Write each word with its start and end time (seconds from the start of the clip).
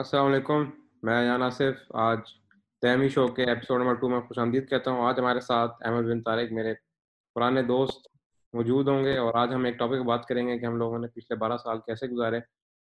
السلام 0.00 0.26
علیکم۔ 0.26 0.64
میں 1.02 1.26
یان 1.26 1.42
آصف 1.42 1.92
آج 1.94 2.18
تیمی 2.80 3.08
شو 3.08 3.28
کے 3.28 3.44
ایپیسوڈ 3.44 3.80
نمبر 3.80 3.94
ٹو 3.94 4.08
میں 4.08 4.20
خوش 4.20 4.38
آمدید 4.38 4.70
کہتا 4.70 4.90
ہوں۔ 4.90 5.06
آج 5.06 5.18
ہمارے 5.18 5.40
ساتھ 5.40 5.72
احمد 5.80 6.02
بن 6.02 6.22
طارق 6.22 6.52
میرے 6.52 6.74
پرانے 7.34 7.62
دوست 7.62 8.08
موجود 8.52 8.88
ہوں 8.88 9.04
گے 9.04 9.16
اور 9.16 9.34
آج 9.34 9.54
ہم 9.54 9.64
ایک 9.64 9.78
ٹاپک 9.78 10.02
بات 10.04 10.26
کریں 10.26 10.48
گے 10.48 10.58
کہ 10.58 10.66
ہم 10.66 10.76
لوگوں 10.76 10.98
نے 10.98 11.06
پچھلے 11.06 11.36
بارہ 11.36 11.56
سال 11.56 11.78
کیسے 11.78 12.06
گزارے 12.06 12.36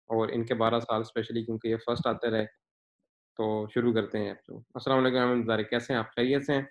اور 0.08 0.28
ان 0.32 0.46
کے 0.46 0.54
بارہ 0.54 0.80
سال 0.80 1.02
اسپیشلی 1.02 1.46
کیونکہ 1.46 1.68
یہ 1.68 1.76
فرسٹ 1.86 2.08
آتے 2.08 2.30
رہے۔ 2.30 2.46
تو 3.38 3.68
شروع 3.74 3.94
کرتے 3.94 4.20
ہیں۔ 4.20 4.34
السلام 4.50 5.06
علیکم 5.06 5.18
احمد 5.18 5.48
طارق 5.48 5.70
کیسے 5.70 5.94
ہیں؟ 5.94 6.00
آپ 6.00 6.16
خیریت 6.16 6.46
سے 6.46 6.54
ہیں؟ 6.54 6.64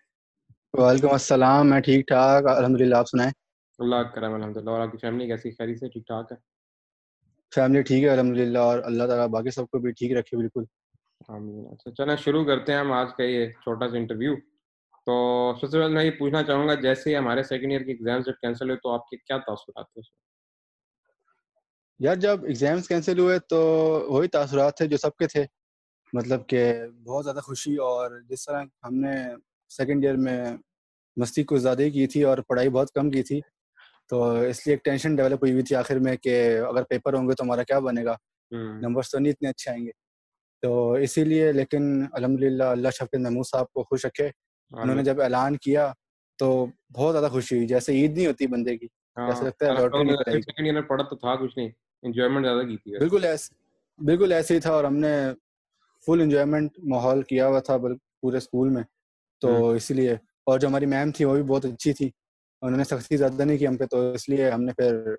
وعلیکم 0.73 1.11
السلام 1.11 1.71
میں 1.71 1.81
ٹھیک 1.81 2.07
ٹھاک 2.07 2.45
الحمد 2.47 2.81
للہ 2.81 2.95
آپ 2.95 3.09
سنائیں۔ 3.09 3.33
اللہ 3.79 4.03
کرم 4.15 4.35
الحمد 4.35 4.57
للہ 4.57 4.71
اور 4.71 4.81
آپ 4.81 4.93
کی 4.93 4.99
فیملی 4.99 5.27
کیسی؟ 5.27 5.51
خیریت 5.51 5.79
سے؟ 5.79 5.89
ٹھیک 5.89 6.07
ٹھاک 6.07 6.33
ہے؟ 6.33 6.54
فیملی 7.55 7.83
ٹھیک 7.83 8.05
ہے 8.05 8.09
الحمد 8.09 8.37
للہ 8.37 8.59
اور 8.59 8.79
اللہ 8.85 9.05
تعالیٰ 9.05 9.29
باقی 9.29 9.51
سب 9.51 9.69
کو 9.71 9.79
بھی 9.79 9.93
ٹھیک 9.93 10.13
رکھے 10.13 10.37
بالکل۔ 10.37 10.65
اچھا 11.73 11.91
چلیں 11.91 12.17
شروع 12.17 12.45
کرتے 12.45 12.73
ہیں 12.73 12.79
ہم 12.79 12.93
آج 12.93 13.09
کا 13.17 13.23
یہ 13.23 13.51
چھوٹا 13.65 13.89
سا 13.89 13.97
انٹرویو 13.97 14.35
تو 15.07 15.15
سب 15.61 15.71
سے 15.71 15.79
پہلے 15.79 15.95
میں 15.95 16.05
یہ 16.05 16.11
پوچھنا 16.11 16.43
چاہوں 16.43 16.69
گا 16.69 16.75
جیسے 16.75 17.11
ہی 17.11 17.17
ہمارے 17.17 17.43
سیکنڈ 17.43 17.73
ایئر 17.73 17.83
کے 17.83 17.91
ایگزامس 17.91 18.27
جب 18.27 18.33
کینسل 18.41 18.69
ہوئے 18.69 18.79
تو 18.83 18.91
آپ 18.91 19.09
کے 19.09 19.17
کیا 19.17 19.39
تاثرات 19.39 19.87
تھے 19.93 20.01
یار 22.01 22.17
جب 22.17 22.45
ایگزامس 22.45 22.89
کینسل 22.89 23.19
ہوئے 23.19 23.39
تو 23.39 23.59
وہی 24.09 24.29
تاثرات 24.29 24.77
تھے 24.77 24.87
جو 24.87 24.97
سب 24.97 25.17
کے 25.17 25.27
تھے۔ 25.27 25.45
مطلب 26.13 26.47
کہ 26.47 26.63
بہت 27.05 27.25
زیادہ 27.25 27.39
خوشی 27.39 27.77
اور 27.77 28.21
جس 28.29 28.45
طرح 28.45 28.63
ہم 28.85 28.95
نے 28.95 29.15
سیکنڈ 29.71 30.05
ایئر 30.05 30.17
میں 30.17 30.45
مستی 31.17 31.43
کو 31.45 31.59
زیادہ 31.59 31.89
کی 31.93 32.07
تھی 32.07 32.23
اور 32.23 32.39
پڑھائی 32.39 32.69
بہت 32.69 32.91
کم 32.91 33.11
کی 33.11 33.23
تھی 33.23 33.41
تو 34.09 34.23
اس 34.49 34.67
لیے 34.67 34.75
ایک 34.75 34.85
ٹینشن 34.85 35.15
ڈیولپ 35.17 35.43
ہوئی 35.43 35.53
ہوئی 35.53 35.63
تھی 35.63 35.77
آخر 35.77 35.99
میں 35.99 36.17
کہ 36.17 36.35
اگر 36.59 36.83
پیپر 36.83 37.15
ہوں 37.15 37.29
گے 37.29 37.35
تو 37.35 37.45
ہمارا 37.45 37.63
کیا 37.63 37.79
بنے 37.79 38.05
گا؟ 38.05 38.17
نمبرس 38.81 39.11
تو 39.11 39.19
نہیں 39.19 39.33
اتنے 39.33 39.49
اچھے 39.49 39.71
آئیں 39.71 39.85
گے۔ 39.87 39.91
تو 40.63 40.93
اسی 40.93 41.25
لیے 41.25 41.53
لیکن 41.53 41.83
الحمد 42.13 42.43
للہ 42.43 42.65
اللہ 42.65 42.91
شفیع 42.91 43.19
محمود 43.21 43.47
صاحب 43.47 43.73
کو 43.73 43.83
خوش 43.83 44.05
رکھے۔ 44.07 44.31
انہوں 44.71 44.97
نے 44.97 45.03
جب 45.05 45.21
اعلان 45.23 45.57
کیا 45.57 45.93
تو 46.39 46.67
بہت 46.97 47.13
زیادہ 47.13 47.29
خوشی 47.33 47.57
ہوئی۔ 47.57 47.67
جیسے 47.67 47.93
عید 47.93 48.17
نہیں 48.17 48.27
ہوتی 48.27 48.47
بندے 48.47 48.77
کی 48.79 48.87
جیسے 49.27 49.45
لگتا 49.45 49.67
ہے 49.67 50.81
پڑھا 50.89 51.05
تو 51.05 51.17
تھا 51.17 51.35
کچھ 51.37 51.59
نہیں۔ 51.59 51.69
انجوائمنٹ 52.03 52.45
زیادہ 52.47 52.63
کی 52.69 52.77
تھی۔ 52.77 52.99
بالکل 52.99 53.25
ایسے 53.25 53.55
بالکل 53.99 54.33
ایسے 54.33 54.55
ہی 54.55 54.61
تھا 54.61 54.73
اور 54.73 54.85
ہم 54.85 54.97
نے 54.97 55.15
فل 56.07 56.21
انجوائمنٹ 56.21 56.79
ماحول 56.93 57.23
کیا 57.23 57.47
ہوا 57.49 57.61
تھا 57.61 57.77
پورے 58.21 58.37
اسکول 58.37 58.69
میں۔ 58.69 58.83
تو 59.43 59.69
اسی 59.71 59.95
لیے 59.95 60.13
اور 60.47 60.59
جو 60.59 60.69
ہماری 60.69 60.87
میم 60.87 61.11
تھی 61.11 61.25
وہ 61.25 61.35
بھی 61.35 61.43
بہت 61.43 61.65
اچھی 61.65 61.93
تھی۔ 61.93 62.11
انہوں 62.65 62.79
نے 62.79 62.85
سختی 62.85 63.17
زیادہ 63.17 63.45
نہیں 63.45 63.59
کی 63.59 63.67
ہم 63.67 63.77
پہ 63.77 63.85
تو 63.85 64.13
اس 64.13 64.29
لیے 64.29 64.51
ہم 64.51 64.63
نے 64.63 64.73
پھر 64.73 65.15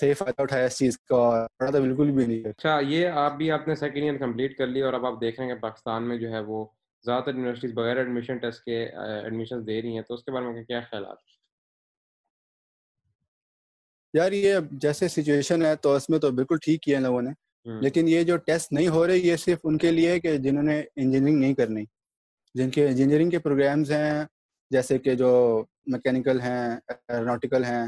صحیح 0.00 0.14
فائدہ 0.18 0.42
اٹھایا 0.42 0.64
اس 0.64 0.78
چیز 0.78 0.98
کا 0.98 1.46
پڑھا 1.58 1.72
تو 1.72 1.80
بالکل 1.80 2.10
بھی 2.10 2.26
نہیں۔ 2.26 2.48
اچھا 2.48 2.80
یہ 2.80 3.08
آپ 3.08 3.36
بھی 3.36 3.50
آپ 3.50 3.68
نے 3.68 3.74
سیکنڈ 3.74 4.02
ایئر 4.02 4.18
کمپلیٹ 4.18 4.58
کر 4.58 4.66
لی 4.66 4.82
اور 4.82 4.92
اب 4.92 5.06
آپ 5.06 5.20
دیکھ 5.20 5.40
رہے 5.40 5.48
ہیں 5.48 5.54
کہ 5.54 5.60
پاکستان 5.60 6.08
میں 6.08 6.16
جو 6.16 6.30
ہے 6.30 6.40
وہ 6.40 6.64
زیادہ 7.04 7.24
تر 7.24 7.34
یونیورسٹیز 7.34 7.72
بغیر 7.74 7.96
ایڈمیشن 7.96 8.38
ٹیسٹ 8.38 8.64
کے 8.64 8.84
ایڈمیشن 9.22 9.66
دے 9.66 9.82
رہی 9.82 9.94
ہیں 9.94 10.02
تو 10.02 10.14
اس 10.14 10.24
کے 10.24 10.30
بارے 10.30 10.44
میں 10.44 10.64
کیا 10.64 10.80
خیالات 10.80 11.16
یار 14.14 14.32
یہ 14.32 14.58
جیسے 14.70 15.08
سچویشن 15.08 15.62
ہے 15.62 15.76
تو 15.76 15.94
اس 15.94 16.10
میں 16.10 16.18
تو 16.18 16.30
بالکل 16.30 16.56
ٹھیک 16.62 16.82
کیا 16.82 17.00
لوگوں 17.00 17.22
نے۔ 17.22 17.30
لیکن 17.80 18.08
یہ 18.08 18.22
جو 18.22 18.36
ٹیسٹ 18.36 18.72
نہیں 18.72 18.88
ہو 18.88 19.06
رہے 19.06 19.18
یہ 19.18 19.36
صرف 19.36 19.58
ان 19.64 19.78
کے 19.78 19.90
لیے 19.90 20.20
کہ 20.20 20.36
جنہوں 20.36 20.62
نے 20.62 20.82
انجینئرنگ 20.96 21.38
نہیں 21.38 21.54
کرنی۔ 21.54 21.84
جن 22.54 22.70
کے 22.70 22.86
انجینئرنگ 22.86 23.30
کے 23.30 23.38
پروگرامز 23.38 23.92
ہیں 23.92 24.24
جیسے 24.72 24.98
کہ 24.98 25.14
جو 25.14 25.30
میکینیکل 25.86 26.40
ہیں 26.40 26.76
ایروناٹیکل 27.08 27.64
ہیں 27.64 27.82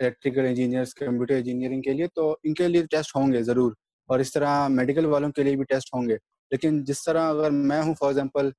الیکٹریکل 0.00 0.46
انجینئرس 0.46 0.94
کمپیوٹر 0.94 1.34
انجینئرنگ 1.34 1.82
کے 1.82 1.92
لیے 1.92 2.06
تو 2.14 2.36
ان 2.42 2.54
کے 2.54 2.68
لیے 2.68 2.84
ٹیسٹ 2.90 3.16
ہوں 3.16 3.32
گے 3.32 3.42
ضرور۔ 3.42 3.72
اور 4.08 4.18
اس 4.18 4.32
طرح 4.32 4.68
میڈیکل 4.68 5.04
والوں 5.04 5.32
کے 5.32 5.42
لیے 5.42 5.56
بھی 5.56 5.64
ٹیسٹ 5.64 5.94
ہوں 5.94 6.08
گے 6.08 6.16
لیکن 6.50 6.82
جس 6.84 7.02
طرح 7.04 7.28
اگر 7.30 7.50
میں 7.50 7.82
ہوں 7.82 7.94
فار 7.94 8.08
ایگزامپل 8.08 8.50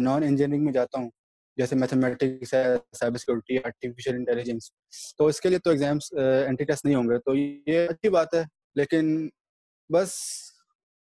نان 0.00 0.22
انجینئرنگ 0.22 0.64
میں 0.64 0.72
جاتا 0.72 0.98
ہوں، 0.98 1.10
جیسے 1.56 1.76
میتھمیٹکس 1.76 2.54
ہے 2.54 2.64
سائبر 2.98 3.18
سیکورٹی 3.18 3.58
آرٹیفیشیل 3.64 4.14
انٹیلیجنس 4.14 4.70
تو 5.18 5.26
اس 5.26 5.40
کے 5.40 5.48
لیے 5.48 5.58
تو 5.64 5.70
ایگزامس 5.70 6.12
اینٹی 6.46 6.64
ٹیسٹ 6.64 6.84
نہیں 6.84 6.94
ہوں 6.94 7.08
گے۔ 7.10 7.18
تو 7.18 7.34
یہ 7.34 7.88
اچھی 7.88 8.08
بات 8.10 8.34
ہے، 8.34 8.42
لیکن 8.76 9.28
بس 9.90 10.14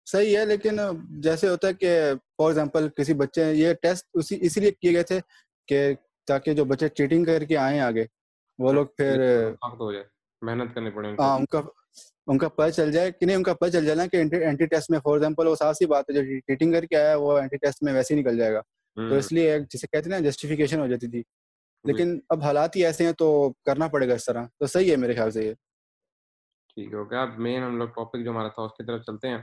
صحیح 0.07 0.37
ہے۔ 0.37 0.45
لیکن 0.45 0.79
جیسے 1.21 1.47
ہوتا 1.49 1.67
ہے 1.67 1.73
کہ 1.73 1.97
فار 2.37 2.47
ایگزامپل 2.47 2.89
کسی 2.97 3.13
بچے، 3.13 3.51
یہ 3.53 3.73
ٹیسٹ 3.81 4.07
اسی 4.13 4.37
اسی 4.41 4.59
لیے 4.61 4.71
کیے 4.71 4.93
گئے 4.93 5.03
تھے 5.03 5.19
کہ 5.67 5.93
تاکہ 6.27 6.53
جو 6.53 6.65
بچے 6.65 6.89
چیٹنگ 6.89 7.25
کر 7.25 7.43
کے 7.43 7.57
آئیں 7.57 7.79
آگے 7.79 8.05
وہ 8.59 8.73
لوگ 8.73 8.85
پھر 8.97 9.51
محنت 10.41 10.75
کرنی 10.75 10.89
پڑے 10.89 11.15
ہاں 11.19 11.39
ان 11.39 11.45
کا 11.45 11.61
ان 12.27 12.37
کا 12.37 12.49
پتہ 12.49 12.69
چل 12.69 12.91
جائے 12.91 13.11
کہ 13.11 13.25
نہیں 13.25 13.35
ان 13.35 13.43
کا 13.43 13.53
پتہ 13.53 13.69
چل 13.69 13.85
جائے 13.85 13.95
نا 13.95 14.05
کہ 14.05 14.17
اینٹی 14.17 14.65
ٹیسٹ 14.65 14.91
میں 14.91 14.99
فار 14.99 15.13
ایگزامپل 15.13 15.47
وہ 15.47 15.55
صاف 15.55 15.75
سی 15.75 15.85
بات 15.85 16.05
ہے 16.09 16.13
جو 16.13 16.39
چیٹنگ 16.39 16.71
کر 16.71 16.85
کے 16.85 16.95
آیا 16.95 17.15
وہ 17.15 17.37
اینٹی 17.37 17.57
ٹیسٹ 17.57 17.83
میں 17.83 17.93
ویسے 17.93 18.15
ہی 18.15 18.19
نکل 18.19 18.37
جائے 18.37 18.53
گا۔ 18.53 18.61
تو 18.97 19.15
اس 19.15 19.31
لیے 19.31 19.59
جسے 19.59 19.87
کہتے 19.87 20.09
ہیں 20.09 20.19
نا 20.19 20.29
جسٹیفیکیشن 20.29 20.79
ہو 20.79 20.87
جاتی 20.87 21.07
تھی۔ 21.07 21.23
لیکن 21.85 22.19
اب 22.29 22.43
حالات 22.43 22.75
ہی 22.75 22.85
ایسے 22.85 23.05
ہیں 23.05 23.11
تو 23.11 23.53
کرنا 23.65 23.87
پڑے 23.87 24.09
گا 24.09 24.13
اس 24.13 24.25
طرح۔ 24.25 24.45
تو 24.59 24.65
صحیح 24.65 24.91
ہے 24.91 24.95
میرے 24.95 25.13
خیال 25.13 25.31
سے 25.31 25.45
یہ۔ 25.45 25.53
ٹھیک 26.69 26.93
ہو 26.93 27.11
گیا 27.11 27.21
اب 27.21 27.39
مین 27.39 27.63
ہم 27.63 27.77
لوگ 27.77 27.87
ٹاپک 27.87 28.23
جو 28.25 28.31
ہمارا 28.31 28.47
تھا 28.47 28.63
اس 28.63 28.71
کی 28.71 28.85
طرف 28.85 29.01
چلتے 29.01 29.27
ہیں۔ 29.27 29.37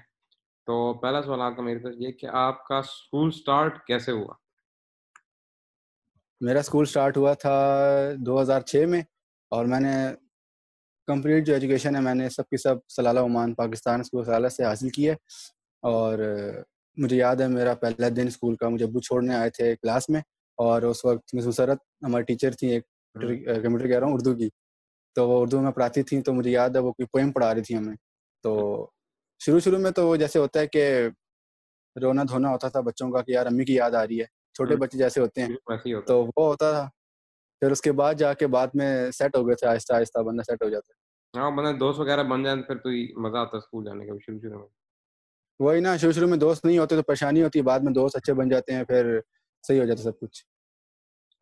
تو 0.66 0.94
پہلا 0.94 1.22
سوال 1.22 1.40
آپ 1.40 1.56
کا 1.56 1.62
میری 1.62 1.80
طرف 1.80 1.92
یہ 1.96 2.12
کہ 2.12 2.26
آپ 2.26 2.64
کا 2.64 2.78
اسکول 2.78 3.30
سٹارٹ 3.30 3.86
کیسے 3.86 4.12
ہوا؟ 4.12 4.34
میرا 6.40 6.58
اسکول 6.58 6.82
اسٹارٹ 6.82 7.16
ہوا 7.16 7.32
تھا 7.34 7.54
دو 8.16 8.42
ہزار 8.42 8.60
چھ 8.60 8.84
میں 8.88 9.02
اور 9.50 9.64
میں 9.64 9.80
نے 9.80 9.92
کمپلیٹ 11.06 11.46
جو 11.46 11.54
ایجوکیشن 11.54 11.96
ہے 11.96 12.00
میں 12.00 12.14
نے 12.14 12.28
سب 12.28 12.48
کی 12.48 12.56
سب 12.56 12.74
سلالہ 12.88 13.20
عمان 13.20 13.54
پاکستان 13.54 14.00
اسکول 14.00 14.24
سلالہ 14.24 14.48
سے 14.48 14.64
حاصل 14.64 14.88
کی 14.88 15.08
ہے 15.08 15.14
اور 15.82 16.18
مجھے 16.96 17.16
یاد 17.16 17.36
ہے 17.36 17.48
میرا 17.48 17.74
پہلا 17.74 18.08
دن 18.16 18.26
اسکول 18.26 18.56
کا 18.56 18.68
مجھے 18.68 18.84
ابو 18.84 19.00
چھوڑنے 19.00 19.34
آئے 19.34 19.50
تھے 19.50 19.76
کلاس 19.76 20.08
میں 20.08 20.20
اور 20.58 20.82
اس 20.82 21.04
وقت 21.04 21.34
مسرت 21.34 21.78
ہماری 22.06 22.24
ٹیچر 22.24 22.50
تھیں 22.50 22.70
ایک 22.70 22.84
کمپیوٹر 23.14 23.86
کہہ 23.88 23.98
رہا 23.98 24.06
ہوں؟ 24.06 24.14
اردو 24.14 24.34
کی۔ 24.34 24.48
تو 25.16 25.28
وہ 25.28 25.40
اردو 25.42 25.60
میں 25.60 25.70
پڑھاتی 25.70 26.02
تھیں 26.02 26.20
تو 26.22 26.32
مجھے 26.32 26.50
یاد 26.50 26.70
ہے 26.70 26.78
وہ 26.78 26.92
کوئی 26.92 27.06
پوئم 27.06 27.32
پڑھا 27.32 27.54
رہی 27.54 27.62
تھی 27.62 27.76
ہمیں۔ 27.76 27.96
تو 28.44 28.52
شروع 29.40 29.60
شروع 29.60 29.78
میں 29.78 29.90
تو 29.90 30.08
وہ 30.08 30.16
جیسے 30.16 30.38
ہوتا 30.38 30.60
ہے 30.60 30.66
کہ 30.66 31.08
رونا 32.02 32.22
دھونا 32.22 32.50
ہوتا 32.50 32.68
تھا 32.68 32.80
بچوں 32.80 33.10
کا 33.10 33.22
کہ 33.22 33.32
یار 33.32 33.46
امی 33.46 33.64
کی 33.64 33.74
یاد 33.74 33.90
آ 33.90 34.06
رہی 34.06 34.20
ہے۔ 34.20 34.39
چھوٹے 34.54 34.76
بچے 34.76 34.98
جیسے 34.98 35.20
ہوتے 35.20 35.42
ہیں 35.42 35.56
تو 36.06 36.22
وہ 36.26 36.46
ہوتا 36.46 36.70
تھا۔ 36.72 36.88
پھر 37.62 37.70
اس 37.70 37.80
کے 37.80 37.92
بعد 37.92 38.14
جا 38.14 38.32
کے 38.32 38.46
بعد 38.46 38.68
میں 38.74 39.10
سیٹ 39.10 39.36
ہو 39.36 39.46
گئے 39.46 39.54
تھے 39.54 39.66
آہستہ 39.66 39.92
آہستہ 39.92 40.18
بندہ 40.18 40.42
سیٹ 40.42 40.62
ہو 40.62 40.68
جاتا 40.68 40.92
ہے 40.92 40.98
ہاں 41.34 41.50
بندہ 41.50 41.72
دوست 41.78 42.00
وغیرہ 42.00 42.22
بن 42.22 42.42
جائیں 42.42 42.62
پھر 42.62 42.76
تو 42.76 42.90
مزہ 43.20 43.36
آتا 43.36 43.50
ہے 43.52 43.58
اسکول 43.58 43.84
جانے 43.84 44.06
کا 44.06 44.12
شروع 44.26 44.38
شروع 44.38 44.58
میں۔ 44.58 44.68
وہی 45.60 45.80
نا 45.80 45.96
شروع 45.96 46.12
شروع 46.12 46.28
میں 46.28 46.38
دوست 46.38 46.64
نہیں 46.64 46.78
ہوتے 46.78 46.96
تو 46.96 47.02
پریشانی 47.02 47.42
ہوتی 47.42 47.58
ہے 47.58 47.64
بعد 47.64 47.80
میں 47.80 47.92
دوست 47.92 48.16
اچھے 48.16 48.34
بن 48.34 48.48
جاتے 48.48 48.74
ہیں 48.74 48.84
پھر 48.84 49.18
صحیح 49.64 49.80
ہو 49.80 49.84
جاتا 49.84 50.02
سب 50.02 50.18
کچھ۔ 50.20 50.44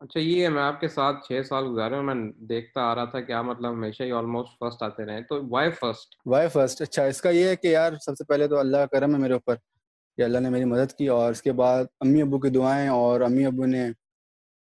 اچھا 0.01 0.19
یہ 0.19 0.43
ہے 0.43 0.49
میں 0.49 0.61
آپ 0.61 0.79
کے 0.81 0.87
ساتھ 0.87 1.25
چھ 1.27 1.41
سال 1.45 1.65
گزارے 1.67 1.95
ہوں 1.95 2.03
میں 2.03 2.15
دیکھتا 2.49 2.81
آ 2.81 2.93
رہا 2.95 3.05
تھا 3.05 3.21
کہ 3.21 3.31
آپ 3.31 3.43
مطلب 3.45 3.71
ہمیشہ 3.71 4.03
ہی 4.03 4.11
آلموسٹ 4.11 4.59
فرسٹ 4.59 4.83
آتے 4.83 5.05
رہے 5.05 5.21
تو 5.23 5.41
وائی 5.49 5.71
فرسٹ 5.71 6.15
وائی 6.25 6.47
فرسٹ 6.47 6.81
اچھا 6.81 7.03
اس 7.03 7.21
کا 7.21 7.29
یہ 7.29 7.47
ہے 7.47 7.55
کہ 7.55 7.67
یار 7.67 7.93
سب 8.01 8.15
سے 8.17 8.23
پہلے 8.23 8.47
تو 8.47 8.59
اللہ 8.59 8.77
کا 8.77 8.85
کرم 8.85 9.15
ہے 9.15 9.19
میرے 9.19 9.33
اوپر۔ 9.33 9.55
کہ 10.19 10.23
اللہ 10.23 10.39
نے 10.39 10.49
میری 10.49 10.65
مدد 10.65 10.93
کی 10.93 11.07
اور 11.07 11.31
اس 11.31 11.41
کے 11.41 11.51
بعد 11.51 11.85
امی 11.99 12.21
ابو 12.21 12.39
کی 12.39 12.49
دعائیں 12.49 12.87
اور 12.87 13.21
امی 13.21 13.45
ابو 13.45 13.65
نے 13.65 13.89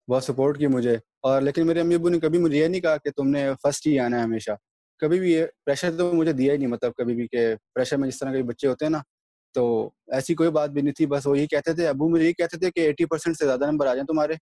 بہت 0.08 0.24
سپورٹ 0.24 0.58
کی 0.58 0.68
مجھے 0.68 0.98
اور 1.22 1.42
لیکن 1.42 1.68
میرے 1.68 1.82
امی 1.82 1.96
ابو 1.96 2.10
نے 2.10 2.20
کبھی 2.20 2.40
مجھے 2.40 2.58
یہ 2.58 2.68
نہیں 2.68 2.82
کہا 2.82 2.98
کہ 2.98 3.10
تم 3.10 3.28
نے 3.28 3.50
فرسٹ 3.64 3.88
ہی 3.88 4.00
آنا 4.00 4.18
ہے 4.18 4.22
ہمیشہ۔ 4.22 4.52
کبھی 4.98 5.20
بھی 5.20 5.32
یہ 5.32 5.46
پریشر 5.66 5.98
تو 5.98 6.14
مجھے 6.14 6.34
دیا 6.34 6.54
ہی 6.54 6.58
نہیں 6.58 6.68
مطلب 6.68 6.94
کبھی 6.94 7.16
بھی 7.16 7.28
کہ 7.28 7.56
پریشر 7.76 7.98
میں 7.98 8.10
جس 8.10 8.20
طرح 8.20 8.32
کے 8.32 8.44
بچے 8.44 8.68
ہوتے 8.68 8.86
ہیں 8.86 8.90
نا، 8.90 8.98
تو 9.54 9.90
ایسی 10.08 10.36
کوئی 10.36 10.52
بات 10.52 10.70
بھی 10.70 10.82
نہیں 10.82 10.94
تھی، 10.94 11.06
بس 11.06 11.28
وہ 11.28 11.38
یہی 11.38 11.48
کہتے 11.48 11.74
تھے، 11.74 11.88
ابو 11.88 12.10
مجھے 12.10 12.26
یہی 12.26 12.34
کہتے 12.34 12.58
تھے 12.58 12.72
کہ 12.72 12.80
ایٹی 12.80 13.06
پرسینٹ 13.06 13.38
سے 13.38 13.46
زیادہ 13.46 13.72
نمبر 13.72 13.88
آ 13.88 13.94
جائیں 13.94 14.08
تمہارے۔ 14.08 14.34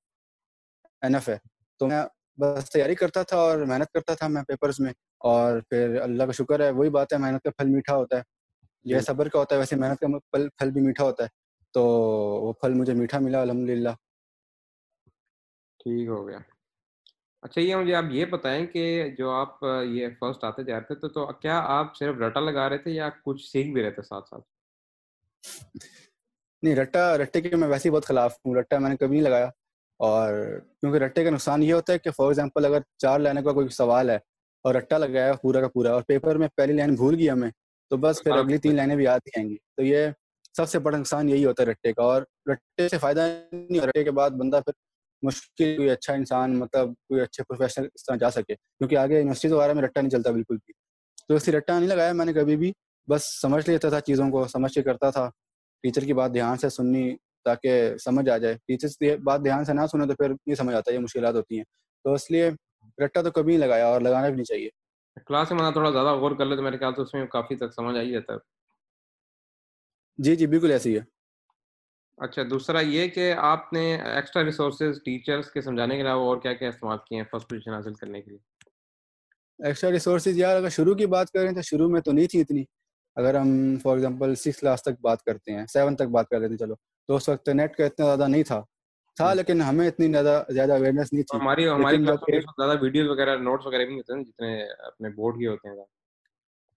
این 1.02 1.16
ایف 1.16 1.30
ہے۔ 1.30 1.38
تو 1.80 1.88
میں 1.88 2.04
بس 2.38 2.70
تیاری 2.70 2.96
کرتا 2.96 3.24
تھا 3.24 3.38
اور 3.38 3.58
محنت 3.58 3.92
کرتا 3.94 4.14
تھا 4.14 4.28
میں 4.28 4.44
پیپرز 4.44 4.76
میں 4.80 4.92
اور 5.20 5.60
پھر 5.60 6.02
اللہ 6.02 6.24
کا 6.24 6.32
شکر 6.32 6.60
ہے، 6.60 6.70
وہی 6.70 6.90
بات 6.90 7.14
ہے، 7.14 7.18
محنت 7.18 7.44
کا 7.44 7.50
پھل 7.50 7.70
میٹھا 7.70 7.96
ہوتا 7.96 8.18
ہے۔ 8.18 8.41
یہ 8.84 9.00
صبر 9.00 9.30
کا 9.30 9.40
ہوتا 9.40 9.56
ہے 9.56 9.60
ویسے 9.60 9.76
محنت 9.76 10.00
کا 10.00 10.08
پھل 10.32 10.50
پھل 10.50 10.72
بھی 10.72 10.82
میٹھا 10.82 11.04
ہوتا 11.04 11.24
ہے 11.24 11.30
تو 11.72 11.84
وہ 12.42 12.54
پھل 12.54 12.74
مجھے 12.74 12.94
میٹھا 12.94 13.20
ملا 13.20 13.42
الحمد 13.42 13.70
للہ 13.70 13.90
ٹھیک 15.80 16.08
ہو 16.08 16.28
گیا۔ 16.28 16.38
اچھا 17.42 17.62
یہ 17.62 17.76
مجھے 17.76 17.96
آپ 17.96 18.04
یہ 18.12 18.26
بتائیں 18.26 18.66
کہ 18.68 19.10
جو 19.18 19.30
آپ 19.30 19.64
یہ 19.84 20.08
فرسٹ 20.20 20.44
آتے 20.44 20.64
جاتے 20.64 20.96
تھے 20.96 21.10
تو 21.10 21.26
کیا 21.34 21.60
آپ 21.60 21.96
صرف 21.96 22.16
رٹا 22.18 22.40
لگا 22.40 22.70
رہے 22.70 22.78
تھے 22.78 22.92
یا 22.92 23.10
کچھ 23.26 23.52
سیکھ 23.52 23.70
بھی 23.70 23.84
رہے 23.84 23.92
تھے 23.92 24.02
ساتھ 24.02 24.30
ساتھ؟ 24.30 24.44
نہیں 26.64 26.76
رٹا 26.76 27.18
رٹے 27.18 27.42
کے 27.42 27.56
میں 27.56 27.68
ویسے 27.68 27.90
ہی 27.90 27.94
بہت 27.94 28.06
خلاف 28.06 28.38
ہوں۔ 28.46 28.56
رٹا 28.56 28.80
میں 28.80 28.90
نے 28.90 28.98
کبھی 28.98 29.16
نہیں 29.16 29.30
لگایا۔ 29.30 29.50
اور 29.98 30.34
کیونکہ 30.80 30.98
رٹے 30.98 31.24
کا 31.24 31.30
نقصان 31.30 31.64
یہ 31.64 31.74
ہوتا 31.74 31.94
ہے 31.94 32.00
کہ 32.00 32.12
فار 32.12 32.26
ایگزامپل 32.26 32.66
اگر 32.66 32.80
چار 32.98 33.20
لائنوں 33.20 33.44
کا 33.44 33.52
کوئی 33.52 33.68
سوال 33.68 34.10
ہے 34.10 34.16
اور 34.62 34.76
رٹا 34.76 34.98
لگایا 34.98 35.34
پورا 35.34 35.62
کا 35.62 35.68
پورا 35.68 35.92
اور 35.92 36.02
پیپر 36.02 36.36
میں 36.36 36.48
پہلی 36.56 36.74
لائن 36.74 36.96
بھول 36.96 37.16
گیا 37.16 37.34
ہمیں 37.34 37.50
تو 37.92 37.98
بس 37.98 38.24
پھر 38.24 38.32
اگلی 38.32 38.58
تین 38.58 38.76
لائنیں 38.76 38.96
بھی 38.96 39.08
آتی 39.08 39.30
آئیں 39.40 39.50
گی۔ 39.50 39.56
تو 39.78 39.84
یہ 39.84 40.08
سب 40.58 40.70
سے 40.70 40.80
بڑا 40.80 40.98
نقصان 40.98 41.30
یہی 41.30 41.46
ہوتا 41.46 41.64
ہے 41.64 41.68
رٹے 41.68 41.94
کا 41.94 42.04
اور 42.04 42.22
رٹے 42.52 42.90
سے 42.90 42.98
فائدہ 42.98 43.42
نہیں 43.52 43.82
رٹے 43.82 44.04
کے 44.04 44.12
بعد 44.12 44.30
بندہ 44.30 44.60
پھر 44.66 44.74
مشکل 45.22 45.78
کوئی 45.78 45.90
اچھا 45.90 46.14
انسان 46.14 46.60
مطلب 46.60 46.90
کوئی 46.90 47.22
اچھے 47.22 47.44
پروفیشنل 47.44 47.88
اس 47.94 48.06
طرح 48.06 48.16
جا 48.16 48.32
سکے۔ 48.32 48.56
کیونکہ 48.56 48.98
آگے 48.98 49.18
یونیورسٹی 49.18 49.48
وغیرہ 49.48 49.74
میں 49.74 49.84
رٹا 49.84 50.02
نہیں 50.02 50.10
چلتا 50.10 50.32
بالکل 50.32 50.56
بھی۔ 50.56 50.74
تو 51.28 51.36
اس 51.36 51.44
سے 51.44 51.52
رٹا 51.52 51.80
نہیں 51.80 51.90
لگایا 51.90 52.12
میں 52.12 52.26
نے 52.26 52.34
کبھی 52.34 52.58
بھی۔ 52.58 52.72
بس 53.08 53.42
سمجھ 53.42 53.70
لیتا 53.70 53.90
تھا 53.90 54.00
چیزوں 54.02 54.30
کو 54.32 54.48
سمجھ 54.48 54.74
کے 54.74 54.82
کرتا 54.82 55.10
تھا۔ 55.10 55.30
ٹیچر 55.84 56.02
کی 56.02 56.14
بات 56.14 56.34
دھیان 56.34 56.58
سے 56.58 56.70
سننی 56.70 57.16
تاکہ 57.46 57.98
سمجھ 57.98 58.30
آ 58.30 58.38
جائے۔ 58.38 58.58
ٹیچرس 58.68 58.98
کی 58.98 59.16
بات 59.16 59.44
دھیان 59.44 59.66
سے 59.66 59.74
نہ 59.74 59.82
سنے 59.92 60.08
تو 60.08 60.14
پھر 60.16 60.30
نہیں 60.30 60.56
سمجھ 60.56 60.76
آتا 60.76 60.94
یہ 60.94 61.00
مشکلات 61.00 61.34
ہوتی 61.34 61.58
ہیں۔ 61.58 61.64
تو 62.04 62.14
اس 62.14 62.32
لیے 62.32 62.50
رٹا 63.06 63.22
تو 63.22 63.32
کبھی 63.32 63.58
نہیں 63.58 63.68
لگایا 63.68 63.86
اور 63.88 64.02
لگانا 64.02 64.28
بھی 64.28 64.36
نہیں 64.36 64.46
چاہیے۔ 64.46 64.70
کلاس 65.18 65.52
میں 65.52 65.72
تھوڑا 65.72 65.92
زیادہ 65.92 66.14
غور 66.14 66.32
کر 66.32 66.46
لے 66.46 66.56
تو 66.56 66.62
میرے 66.62 66.78
خیال 66.78 66.96
سے 66.96 67.02
اس 67.02 67.14
میں 67.14 67.26
کافی 67.26 67.56
تک 67.56 67.74
سمجھ 67.76 67.98
آ 67.98 68.02
ہی 68.02 68.12
جاتا 68.12 68.34
ہے۔ 68.34 68.38
جی 70.18 70.36
جی 70.36 70.48
بالکل 70.48 70.72
ایسی 70.72 70.96
ہے۔ 70.96 71.02
اچھا 72.18 72.42
دوسرا 72.50 72.80
یہ 72.80 73.08
کہ 73.08 73.34
آپ 73.38 73.74
نے 73.74 74.02
ایکسٹرا 74.02 74.44
ریسورسز 74.44 75.04
ٹیچرس 75.06 75.52
کے 75.52 75.62
سمجھانے 75.62 75.96
کے 75.96 76.02
علاوہ 76.02 76.26
اور 76.26 76.38
کیا 76.38 76.54
کیا 76.54 76.70
استعمال 76.70 76.98
کیے 76.98 77.18
ہیں 77.18 77.26
فرسٹ 77.32 77.50
پوزیشن 77.50 77.74
حاصل 77.74 77.94
کرنے 77.94 78.22
کے 78.22 78.30
لیے؟ 78.32 78.40
ایکسٹرا 79.60 79.92
ریسورسز 79.92 80.38
یار 80.38 80.56
اگر 80.56 80.70
شروع 80.70 80.96
کی 80.96 81.06
بات 81.06 81.32
کریں 81.32 81.52
تو 81.52 81.62
شروع 81.62 81.90
میں 81.90 82.02
تو 82.02 82.12
نہیں 82.12 82.28
تھی 82.28 82.42
اتنی۔ 82.42 82.64
اگر 83.16 83.36
ہم 83.36 83.78
فار 83.84 83.94
ایگزامپل 83.94 84.36
سکس 84.36 84.60
کلاس 84.60 84.84
تک 84.84 85.02
بات 85.02 85.24
کرتے 85.24 85.54
ہیں 85.54 85.66
سیون 85.66 85.96
تک 85.96 86.08
بات 86.08 86.30
کر 86.30 86.40
لیتے 86.40 86.52
ہیں 86.52 86.58
چلو۔ 86.58 86.76
تو 87.08 87.16
اس 87.16 87.30
وقت 87.30 87.50
نیٹ 87.50 87.76
کا 87.76 87.86
اتنا 87.86 88.06
زیادہ 88.06 88.28
نہیں 88.28 88.44
تھا۔ 88.44 88.62
تھا 89.16 89.34
لیکن 89.34 89.62
ہمیں 89.62 89.88
اتنی 89.88 90.12
زیادہ 90.12 90.44
زیادہ 90.50 90.72
اویئرنیس 90.72 91.14
نہیں 91.14 91.24
تھی۔ 91.24 91.38
ہماری 91.40 91.68
ہماری 91.70 91.98
زیادہ 92.06 92.78
ویڈیوز 92.82 93.10
وغیرہ 93.10 93.38
نوٹس 93.38 93.66
وغیرہ 93.66 93.80
بھی 93.80 93.88
نہیں 93.88 93.98
ہوتے 93.98 94.14
ہیں 94.14 94.24
جتنے 94.24 94.64
اپنے 94.64 95.10
بورڈ 95.10 95.36
کے 95.36 95.48
ہوتے 95.48 95.70
ہیں۔ 95.70 95.86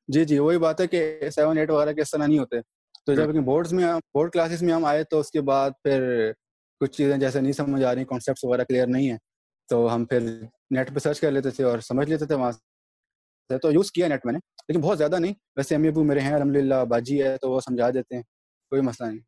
جی 0.08 0.24
جی 0.24 0.38
وہی 0.38 0.58
بات 0.58 0.80
ہے 0.80 0.86
کہ 0.86 1.30
سیون 1.30 1.58
ایٹ 1.58 1.70
وغیرہ 1.70 1.92
کے 1.92 2.00
اس 2.00 2.10
طرح 2.10 2.26
نہیں 2.26 2.38
ہوتے۔ 2.38 2.60
تو 3.06 3.14
جب 3.14 3.34
بورڈز 3.44 3.72
میں 3.72 3.84
بورڈ 4.14 4.32
کلاسز 4.32 4.62
میں 4.62 4.74
ہم 4.74 4.84
آئے 4.84 5.04
تو 5.04 5.20
اس 5.20 5.30
کے 5.30 5.40
بعد 5.40 5.70
پھر 5.82 6.32
کچھ 6.80 6.92
چیزیں 6.92 7.16
جیسے 7.18 7.40
نہیں 7.40 7.52
سمجھ 7.52 7.84
آ 7.84 7.94
رہی 7.94 8.04
کانسیپٹس 8.04 8.44
وغیرہ 8.44 8.64
کلیئر 8.64 8.86
نہیں 8.86 9.10
ہیں۔ 9.10 9.18
تو 9.68 9.94
ہم 9.94 10.04
پھر 10.04 10.20
نیٹ 10.70 10.94
پہ 10.94 10.98
سرچ 10.98 11.20
کر 11.20 11.30
لیتے 11.30 11.50
تھے 11.50 11.64
اور 11.64 11.78
سمجھ 11.78 12.08
لیتے 12.08 12.26
تھے 12.26 12.34
وہاں 12.34 12.52
سے۔ 12.52 13.58
تو 13.58 13.72
یوز 13.72 13.92
کیا 13.92 14.08
نیٹ 14.08 14.20
میں 14.24 14.32
نے 14.32 14.38
لیکن 14.68 14.80
بہت 14.80 14.98
زیادہ 14.98 15.18
نہیں۔ 15.18 15.32
ویسے 15.56 15.74
امی 15.74 15.88
ابو 15.88 16.04
میرے 16.04 16.20
ہیں 16.20 16.34
الحمد 16.34 16.56
للہ 16.56 16.84
باجی 16.88 17.22
ہے 17.22 17.36
تو 17.36 17.50
وہ 17.50 17.60
سمجھا 17.60 17.90
دیتے 17.90 18.14
ہیں 18.16 18.22
کوئی 18.70 18.82
مسئلہ 18.82 19.08
نہیں۔ 19.08 19.20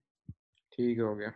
ٹھیک 0.70 0.99
ہو 0.99 1.19
گیا۔ 1.19 1.29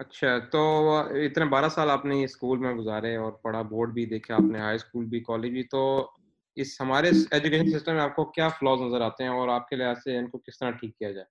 اچھا 0.00 0.38
تو 0.38 0.90
اتنے 0.98 1.44
بارہ 1.44 1.68
سال 1.68 1.90
آپ 1.90 2.04
نے 2.04 2.24
اسکول 2.24 2.58
میں 2.58 2.74
گزارے 2.74 3.16
اور 3.16 3.32
پڑھا، 3.32 3.62
بورڈ 3.62 3.92
بھی 3.92 4.06
دیکھا 4.06 4.34
آپ 4.34 4.40
نے، 4.40 4.58
ہائی 4.58 4.74
اسکول 4.74 5.04
بھی، 5.04 5.20
کالج 5.20 5.50
بھی، 5.50 5.62
تو 5.62 6.10
اس 6.56 6.80
ہمارے 6.80 7.10
ایجوکیشن 7.30 7.78
سسٹم 7.78 7.92
میں 7.92 8.02
آپ 8.02 8.16
کو 8.16 8.24
کیا 8.24 8.48
فلاز 8.48 8.80
نظر 8.80 9.00
آتے 9.00 9.22
ہیں 9.22 9.30
اور 9.30 9.48
آپ 9.48 9.68
کے 9.68 9.76
لحاظ 9.76 9.96
سے 10.04 10.18
ان 10.18 10.28
کو 10.28 10.38
کس 10.38 10.58
طرح 10.58 10.70
ٹھیک 10.70 10.98
کیا 10.98 11.10
جائے؟ 11.10 11.26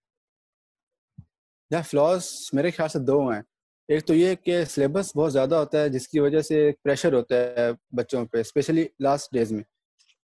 یا 1.71 1.81
فلاز 1.81 2.29
میرے 2.53 2.71
خیال 2.71 2.89
سے 2.89 2.99
دو 2.99 3.29
ہیں۔ 3.29 3.41
ایک 3.87 4.05
تو 4.05 4.13
یہ 4.13 4.35
کہ 4.35 4.65
سلیبس 4.65 5.15
بہت 5.15 5.33
زیادہ 5.33 5.55
ہوتا 5.55 5.81
ہے، 5.81 5.89
جس 5.89 6.07
کی 6.07 6.19
وجہ 6.19 6.41
سے 6.41 6.65
ایک 6.65 6.83
پریشر 6.83 7.13
ہوتا 7.13 7.35
ہے 7.35 7.71
بچوں 7.91 8.25
پہ 8.25 8.37
اسپیشلی 8.37 8.87
لاسٹ 8.99 9.33
ڈیز 9.33 9.51
میں۔ 9.51 9.63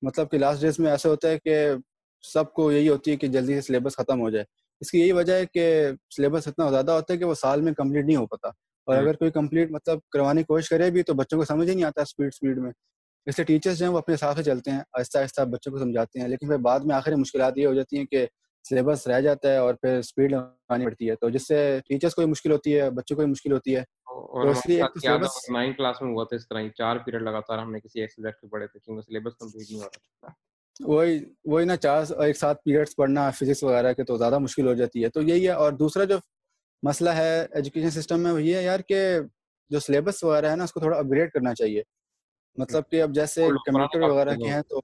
مطلب 0.02 0.32
کہ 0.32 0.38
لاسٹ 0.38 0.62
ڈیز 0.62 0.80
میں 0.80 0.92
ایسا 0.92 1.10
ہوتا 1.10 1.30
ہے 1.30 1.40
کہ 1.40 1.68
سب 2.22 2.54
کو 2.54 2.72
یہی 2.72 2.90
ہوتی 2.90 3.12
ہے 3.12 3.16
کہ 3.16 3.28
جلدی 3.28 3.56
سے 3.56 3.62
سلیبس 3.62 3.96
ختم 3.96 4.22
ہو 4.22 4.30
جائے۔ 4.30 4.46
اس 4.80 4.92
کی 4.92 5.00
یہی 5.00 5.12
وجہ 5.12 5.34
ہے 5.34 5.46
کہ 5.46 5.88
سلیبس 6.16 6.48
اتنا 6.48 6.70
زیادہ 6.70 6.92
ہوتا 6.92 7.14
ہے 7.14 7.18
کہ 7.18 7.26
وہ 7.26 7.34
سال 7.34 7.62
میں 7.62 7.74
کمپلیٹ 7.74 8.06
نہیں 8.06 8.16
ہو 8.16 8.28
پاتا۔ 8.28 8.48
اور 8.88 8.98
اگر 8.98 9.14
کوئی 9.14 9.32
کمپلیٹ 9.32 9.72
مطلب 9.72 10.00
کروانے 10.12 10.42
کی 10.42 10.46
کوشش 10.46 10.70
کرے 10.70 10.92
بھی 10.92 11.04
تو 11.04 11.14
بچوں 11.14 11.40
کو 11.40 11.46
سمجھ 11.46 11.70
ہی 11.70 11.76
نہیں 11.76 11.86
آتا 11.86 12.02
اسپیڈ 12.02 12.28
اسپیڈ 12.28 12.58
میں۔ 12.58 12.72
اس 13.26 13.40
لیے 13.40 13.46
ٹیچرس 13.46 13.78
جو 13.78 13.86
ہیں 13.86 13.94
وہ 13.94 13.98
اپنے 13.98 14.16
حساب 14.16 14.36
سے 14.38 14.44
چلتے 14.44 14.72
ہیں 14.72 14.80
آہستہ 14.94 15.18
آہستہ 15.18 15.42
بچوں 15.42 15.72
کو 15.72 15.80
سمجھاتے 15.80 16.20
ہیں 16.20 16.28
لیکن 16.28 16.48
پھر 16.48 16.58
بعد 16.58 16.80
میں 16.80 16.96
آخر 16.96 17.16
مشکلات 17.16 17.58
یہ 17.58 17.68
ہو 17.68 17.74
جاتی 17.74 17.98
ہیں 17.98 18.06
کہ 18.06 18.26
سلیبس 18.66 19.08
رہ 19.08 19.22
جاتا 19.22 19.52
ہے 19.52 19.58
اور 19.58 19.74
پھر 19.74 19.98
اسپیڈ 19.98 20.32
لگانی 20.32 20.86
پڑتی 20.86 21.10
ہے۔ 21.10 21.16
تو 21.16 21.30
جس 21.30 21.48
سے 21.48 21.80
ٹیچرس 21.88 22.16
کو 22.16 22.28
مشکل 22.28 22.52
ہوتی 22.52 22.80
ہے 22.80 22.90
بچوں 22.92 23.18
کو 23.18 23.28
مشکل 23.28 23.52
ہوتی 23.52 23.76
ہے۔ 23.76 23.84
اور 24.08 24.46
نائن 25.52 25.74
کلاس 25.74 26.02
میں 26.02 26.12
ہوا 26.14 26.24
تھا 26.24 26.36
اس 26.36 26.48
طرح 26.48 26.68
چار 26.78 26.98
پیریڈ 26.98 27.22
لگاتار 27.22 27.58
ہم 27.58 27.72
نے 27.72 27.80
کسی 27.80 28.02
ایک 28.02 28.12
سبجیکٹ 28.12 28.42
کے 28.42 28.48
پڑھے 28.48 28.68
تھے 28.68 28.80
کیونکہ 28.80 29.02
سلیبس 29.02 29.34
کمپلیٹ 29.36 29.70
نہیں 29.72 29.80
ہو 29.80 29.86
رہا 29.86 30.28
تھا۔ 30.28 30.34
وہی 30.80 31.20
وہی 31.46 31.66
نا 31.66 31.76
چار 31.78 32.04
ایک 32.20 32.38
ساتھ 32.38 32.62
پیریڈس 32.64 32.96
پڑھنا 32.96 33.30
فزکس 33.30 33.64
وغیرہ 33.64 33.94
کے 33.94 34.04
تو 34.04 34.18
زیادہ 34.18 34.38
مشکل 34.40 34.68
ہو 34.68 34.74
جاتی 34.74 35.04
ہے۔ 35.04 35.10
تو 35.10 35.22
یہی 35.22 35.46
ہے 35.46 35.52
اور 35.52 35.72
دوسرا 35.72 36.04
جو 36.04 36.18
مسئلہ 36.84 37.10
ہے 37.10 37.46
ایجوکیشن 37.52 37.90
سسٹم 37.90 38.20
میں 38.20 38.32
وہ 38.32 38.42
یہ 38.42 38.56
ہے 38.56 38.64
یار 38.64 38.80
کہ 38.80 39.20
جو 39.70 39.80
سلیبس 39.80 40.24
وغیرہ 40.24 40.50
ہے 40.52 40.56
نا 40.56 40.64
اس 40.64 40.72
کو 40.72 40.80
تھوڑا 40.80 40.98
اپ 40.98 41.06
گریڈ 41.12 41.32
کرنا 41.32 41.54
چاہیے۔ 41.54 41.84
مطلب 42.58 42.84
کہ 42.92 43.02
اب 43.02 43.16
جیسے 43.16 43.48
کمپیوٹر 43.66 44.00
وغیرہ 44.00 44.36
کے 44.36 44.50
ہیں 44.50 44.62
تو 44.62 44.82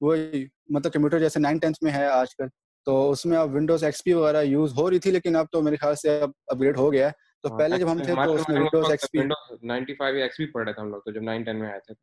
وہی 0.00 0.46
مطلب 0.68 0.92
کمپیوٹر 0.92 1.18
جیسے 1.18 1.40
نائن 1.40 1.58
ٹینتھ 1.58 1.78
میں 1.82 1.92
ہے 1.92 2.06
آج 2.06 2.36
کل۔ 2.36 2.46
تو 2.86 3.10
اس 3.10 3.26
میں 3.26 3.38
اب 3.38 3.54
ونڈوز 3.54 3.84
ایکس 3.84 4.04
پی 4.04 4.12
وغیرہ 4.12 4.42
یوز 4.42 4.72
ہو 4.72 4.90
رہی 4.90 4.98
تھی 4.98 5.10
لیکن 5.10 5.36
اب 5.36 5.46
تو 5.52 5.62
میرے 5.62 5.76
خیال 5.76 5.94
سے 5.94 6.20
اب 6.20 6.30
اپ 6.46 6.60
گریڈ 6.60 6.76
ہو 6.76 6.92
گیا 6.92 7.06
ہے۔ 7.06 7.12
تو 7.42 7.48
ہاں، 7.48 7.58
پہلے 7.58 7.78
جب 7.78 7.92
ہم 7.92 7.98
تھے 7.98 8.14
تو 8.24 8.34
اس 8.34 8.48
میں 8.48 8.60
ونڈوز 8.60 8.90
ایکس 8.90 9.10
پی 9.10 9.18
95 9.18 10.22
ایکس 10.22 10.36
پی 10.36 10.46
پڑھ 10.46 10.64
رہے 10.64 10.72
تھے 10.72 10.82
ہم 10.82 10.88
لوگ 10.88 11.00
تو 11.00 11.10
جب 11.10 11.22
9 11.22 11.44
10 11.44 11.60
میں 11.60 11.70
آئے 11.70 11.80
تھے۔ 11.80 11.94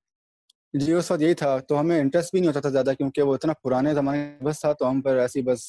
جی 0.74 0.92
اس 0.94 1.10
وقت 1.12 1.22
یہی 1.22 1.34
تھا۔ 1.34 1.58
تو 1.60 1.80
ہمیں 1.80 2.00
انٹرسٹ 2.00 2.32
بھی 2.32 2.40
نہیں 2.40 2.48
ہوتا 2.48 2.60
تھا 2.60 2.70
زیادہ 2.70 2.92
کیونکہ 2.98 3.22
وہ 3.22 3.34
اتنا 3.34 3.54
پرانے 3.64 3.94
زمانے 3.94 4.38
بس 4.42 4.60
تھا 4.62 4.72
تو 4.74 4.90
ہم 4.90 5.02
پر 5.02 5.18
ایسی 5.18 5.42
بس 5.42 5.62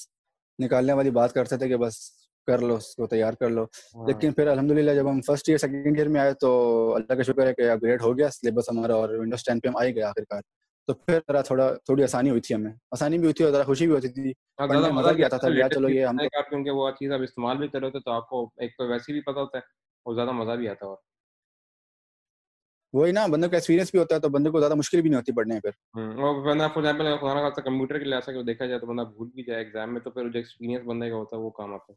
نکالنے 0.58 0.92
والی 0.92 1.10
بات 1.10 1.32
کرتے 1.32 1.56
تھے 1.56 1.68
کہ 1.68 1.76
بس 1.76 1.96
کر 2.48 2.58
لو 2.58 2.74
اس 2.74 2.94
کو 2.94 3.06
تیار 3.06 3.32
کر 3.32 3.50
لو۔ 3.50 3.64
لیکن 4.06 4.32
پھر 4.32 4.46
الحمد 4.46 4.70
للہ 4.70 4.90
جب 4.90 5.10
ہم 5.10 5.20
فرسٹ 5.20 5.48
ایئر 5.48 5.58
سیکنڈ 5.58 5.96
ایئر 5.96 6.08
میں 6.08 6.20
آئے 6.20 6.32
تو 6.34 6.50
اللہ 6.94 7.14
کا 7.14 7.22
شکر 7.22 7.46
ہے 7.46 7.54
کہ 7.54 7.70
اپ 7.70 7.82
گریڈ 7.82 8.02
ہو 8.02 8.16
گیا 8.18 8.30
سلیبس 8.30 8.68
ہمارا 8.68 8.94
اور 8.94 9.08
ونڈوز 9.10 9.44
ٹین 9.44 9.60
پہ 9.60 9.68
ہم 9.68 9.76
آئی 9.76 9.94
گئے 9.94 10.02
آخر 10.02 10.24
کار 10.24 10.40
تو 10.88 10.94
پھر 10.94 11.18
ذرا 11.28 11.40
تھوڑا 11.40 11.72
تھوڑی 11.84 12.02
آسانی 12.02 12.30
ہوئی 12.30 12.40
تھی 12.40 12.54
ہمیں۔ 12.54 12.70
آسانی 12.90 13.18
بھی 13.18 13.24
ہوئی 13.24 13.34
تھی 13.34 13.44
اور 13.44 13.52
ذرا 13.52 13.62
خوشی 13.62 13.86
بھی 13.86 13.94
ہوتی 13.94 14.08
تھی۔ 14.08 14.32
ہاں، 14.60 14.66
مزہ 14.92 15.12
بھی 15.12 15.24
آتا 15.24 15.36
تھا۔ 15.36 15.68
چلو 15.68 15.88
یہ 15.88 16.06
ہم 16.06 16.16
کیونکہ 16.48 16.70
وہ 16.70 16.90
چیز 16.90 17.12
آپ 17.12 17.20
استعمال 17.20 17.56
بھی 17.56 17.68
کرو 17.68 17.90
تو 17.90 18.10
آپ 18.10 18.28
کو 18.28 18.48
ایک 18.56 18.76
تو 18.78 18.88
ویسے 18.88 19.12
بھی 19.12 19.20
پتہ 19.20 19.38
ہوتا 19.38 19.58
ہے 19.58 19.62
اور 20.06 20.14
زیادہ 20.14 20.32
مزہ 20.32 20.56
بھی 20.56 20.68
آتا 20.68 20.86
ہے 20.86 20.90
وہی 22.92 23.12
نا 23.12 23.26
بندے 23.26 23.48
کا 23.48 23.56
ایکسپیرینس 23.56 23.90
بھی 23.90 23.98
ہوتا 23.98 24.14
ہے 24.14 24.20
تو 24.20 24.28
بندے 24.28 24.50
کو 24.50 24.60
زیادہ 24.60 24.74
مشکل 24.74 25.00
بھی 25.00 25.10
نہیں 25.10 25.18
ہوتی 25.18 25.32
پڑھنے 25.32 25.60
پھر۔ 25.60 25.70
بندہ 26.42 26.66
فار 26.74 26.82
ایگزامپل 26.84 27.16
خدا 27.16 27.34
نہ 27.34 27.60
کمپیوٹر 27.60 27.98
کے 27.98 28.04
لحاظ 28.04 28.24
سے 28.24 28.42
دیکھا 28.42 28.66
جائے 28.66 28.80
تو 28.80 28.86
بندہ 28.86 29.02
بھول 29.02 29.28
بھی 29.34 29.44
جائے 29.44 29.64
ایگزام 29.64 29.92
میں 29.92 30.00
تو 30.00 30.10
پھر 30.10 30.28
جو 30.28 30.38
ایکسپیرینس 30.38 30.86
بندے 30.86 31.10
کا 31.10 31.16
ہوتا 31.16 31.36
ہے 31.36 31.40
وہ 31.42 31.50
کام 31.50 31.74
آتا 31.74 31.92
ہے۔ 31.92 31.96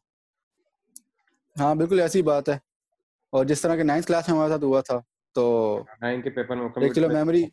ہاں 1.55 1.75
بالکل 1.75 1.99
ایسی 1.99 2.21
بات 2.21 2.49
ہے۔ 2.49 2.57
اور 3.33 3.45
جس 3.45 3.61
طرح 3.61 3.75
کے 3.75 3.83
نائنتھ 3.83 4.07
کلاس 4.07 4.27
میں 4.27 4.35
ہمارے 4.35 4.51
ساتھ 4.51 4.63
ہوا 4.63 4.81
تھا 4.81 4.99
تو 5.35 5.43
نائن 6.01 6.21
کے 6.21 6.29
پیپر 6.29 6.55
میں 6.55 6.67
ایک 6.75 6.95
کلو 6.95 7.07
میموری 7.09 7.43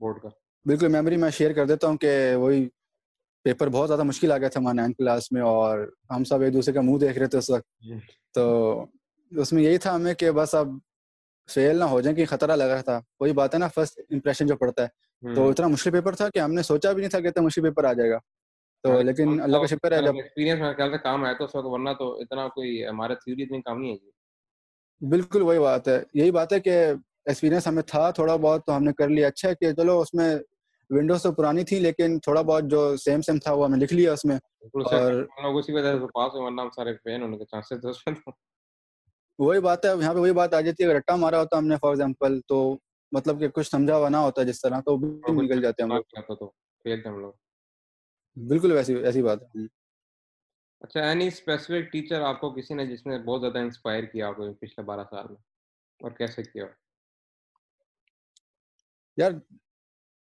بورڈ 0.00 0.20
کا۔ 0.22 0.28
بالکل 0.66 0.88
میموری 0.88 1.16
میں 1.16 1.30
شیئر 1.30 1.52
کر 1.52 1.66
دیتا 1.66 1.88
ہوں 1.88 1.96
کہ 1.96 2.34
وہی 2.36 2.68
پیپر 3.44 3.68
بہت 3.68 3.88
زیادہ 3.88 4.02
مشکل 4.02 4.32
آ 4.32 4.38
گیا 4.38 4.48
تھا 4.48 4.60
ہمارے 4.60 4.76
نائنتھ 4.76 4.96
کلاس 4.98 5.32
میں 5.32 5.42
اور 5.42 5.78
ہم 6.10 6.24
سب 6.24 6.40
ایک 6.40 6.52
دوسرے 6.52 6.74
کا 6.74 6.80
منہ 6.80 6.98
دیکھ 6.98 7.18
رہے 7.18 7.26
تھے 7.26 7.38
اس 7.38 7.50
وقت۔ 7.50 7.66
جی۔ 7.80 7.94
تو 8.34 8.44
اس 9.32 9.52
میں 9.52 9.62
یہی 9.62 9.78
تھا 9.78 9.94
ہمیں 9.94 10.14
کہ 10.14 10.30
بس 10.30 10.54
اب 10.54 10.68
فیل 11.48 11.78
نہ 11.78 11.84
ہو 11.84 12.00
جائیں 12.00 12.16
کہ 12.16 12.24
خطرہ 12.24 12.56
لگ 12.56 12.64
رہا 12.64 12.80
تھا۔ 12.80 13.00
وہی 13.20 13.32
بات 13.32 13.54
ہے 13.54 13.58
نا 13.58 13.68
فرسٹ 13.68 14.00
امپریشن 14.10 14.46
جو 14.46 14.56
پڑتا 14.56 14.82
ہے۔ 14.82 14.88
تو 15.34 15.48
اتنا 15.50 15.66
مشکل 15.66 15.90
پیپر 15.90 16.14
تھا 16.14 16.28
کہ 16.30 16.38
ہم 16.38 16.54
نے 16.54 16.62
سوچا 16.62 16.92
بھی 16.92 17.00
نہیں 17.00 17.10
تھا 17.10 17.20
کہ 17.20 17.26
اتنا 17.26 17.42
مشکل 17.42 17.62
پیپر 17.62 17.84
آ 17.84 17.92
جائے 17.92 18.10
گا۔ 18.10 18.18
تو 18.84 18.90
ہاں، 18.90 19.02
لیکن 19.02 19.40
اللہ 19.40 19.58
کا 19.58 19.66
شکر 19.66 19.92
ہے 19.92 19.98
جب 19.98 20.14
ایکسپیرینس 20.16 20.60
میں 20.60 20.72
خیال 20.74 20.90
سے 20.90 20.98
کام 20.98 21.24
آیا 21.24 21.32
تو 21.32 21.44
اس 21.44 21.54
وقت 21.54 21.66
ورنہ 21.66 21.90
تو 21.98 22.12
اتنا 22.20 22.48
کوئی 22.48 22.86
ہمارا 22.86 23.14
تھیوری 23.14 23.42
اتنی 23.42 23.60
کام 23.62 23.80
نہیں 23.80 23.92
ہے 23.92 24.10
بالکل 25.00 25.42
وہی 25.42 25.58
بات 25.58 25.88
ہے۔ 25.88 26.02
یہی 26.14 26.30
بات 26.30 26.52
ہے 26.52 26.60
کہ 26.60 26.70
ایکسپیرینس 27.26 27.66
ہمیں 27.66 27.82
تھا 27.82 28.10
تھوڑا 28.10 28.36
بہت 28.36 28.66
تو 28.66 28.76
ہم 28.76 28.84
نے 28.84 28.92
کر 28.92 29.08
لیا۔ 29.08 29.28
اچھا 29.28 29.48
ہے 29.48 29.54
کہ 29.54 29.72
چلو 29.72 30.00
اس 30.00 30.14
میں 30.14 30.34
ونڈوز 30.90 31.22
تو 31.22 31.32
پرانی 31.32 31.64
تھی 31.64 31.78
لیکن 31.78 32.18
تھوڑا 32.18 32.42
بہت 32.42 32.64
جو 32.64 32.96
سیم 32.96 33.20
سیم 33.22 33.38
تھا 33.38 33.52
وہ 33.52 33.66
ہمیں 33.66 33.78
لکھ 33.78 33.94
لیا 33.94 34.12
اس 34.12 34.24
میں۔ 34.24 34.36
اور 34.92 35.12
وہی 39.38 39.60
بات 39.60 39.84
ہے 39.84 39.90
یہاں 40.00 40.14
پہ 40.14 40.18
وہی 40.18 40.32
بات 40.32 40.54
آ 40.54 40.60
جاتی 40.60 40.84
ہے 40.84 40.88
اگر 40.88 40.96
رٹا 40.96 41.16
مارا 41.16 41.40
ہوتا 41.40 41.58
ہم 41.58 41.66
نے 41.66 41.76
فار 41.76 41.88
ایگزامپل 41.88 42.40
تو 42.40 42.78
مطلب 43.12 43.40
کہ 43.40 43.48
کچھ 43.48 43.70
سمجھا 43.70 43.96
ہوا 43.96 44.08
نہ 44.08 44.16
ہوتا 44.16 44.42
جس 44.42 44.60
طرح 44.60 44.80
تو 44.80 44.96
نکل 45.42 45.62
جاتے 45.62 45.82
ہم 45.82 45.88
لوگ۔ 45.88 47.32
بالکل 48.36 48.72
ویسی 48.72 48.94
ایسی 48.94 49.22
بات 49.22 49.42
ہے۔ 49.42 49.66
اچھا 50.80 51.00
اینی 51.00 51.26
اسپیسیفک 51.26 51.92
ٹیچر 51.92 52.20
آپ 52.20 52.40
کو 52.40 52.50
کسی 52.50 52.74
نے 52.74 52.86
جس 52.86 53.06
نے 53.06 53.18
بہت 53.18 53.40
زیادہ 53.40 53.58
انسپائر 53.58 54.04
کیا 54.04 54.28
آپ 54.28 54.36
کو 54.36 54.52
پچھلے 54.52 54.82
بارہ 54.82 55.04
سال 55.10 55.26
میں؟ 55.28 55.36
اور 56.00 56.10
کیسے 56.10 56.42
کیا؟ 56.42 56.64
یار 59.16 59.32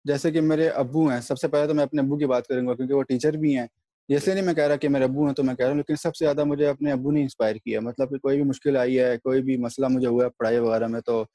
جیسے 0.06 0.32
کہ 0.32 0.42
میرے 0.42 0.70
ابو 0.70 1.10
ہیں 1.10 1.22
سب 1.22 1.38
سے 1.38 1.48
پہلے 1.48 1.68
تو 1.68 1.74
میں 1.74 1.84
اپنے 1.84 2.02
ابو 2.02 2.18
کی 2.18 2.26
بات 2.26 2.48
کروں 2.48 2.68
گا 2.68 2.76
کیونکہ 2.76 2.94
وہ 2.94 3.04
ٹیچر 3.04 3.34
بھی 3.34 3.58
ہیں۔ 3.58 3.68
لیے 4.10 4.34
نہیں 4.34 4.46
میں 4.46 4.54
کہہ 4.54 4.64
رہا 4.64 4.76
کہ 4.76 4.90
میرے 4.90 5.04
ابو 5.04 5.26
ہیں 5.26 5.34
تو 5.34 5.44
میں 5.44 5.56
کہہ 5.56 5.66
رہا 5.66 5.72
ہوں 5.72 5.78
لیکن 5.78 5.96
سب 5.96 6.16
سے 6.16 6.26
زیادہ 6.26 6.44
مجھے 6.44 6.68
اپنے 6.68 6.92
ابو 6.92 7.12
نے 7.12 7.22
انسپائر 7.22 7.56
کیا۔ 7.56 7.80
مطلب 7.80 8.10
کہ 8.10 8.18
کوئی 8.18 8.38
بھی 8.38 8.50
مشکل 8.50 8.78
آئی 8.78 9.00
ہے 9.00 9.18
کوئی 9.18 9.42
بھی 9.42 9.58
مسئلہ 9.58 9.88
مجھے 9.90 10.08
ہوا 10.08 10.26
ہے 10.26 10.30
پڑھائی 10.30 10.58
وغیرہ 10.58 10.88
میں 10.88 11.02
تو 11.02 11.26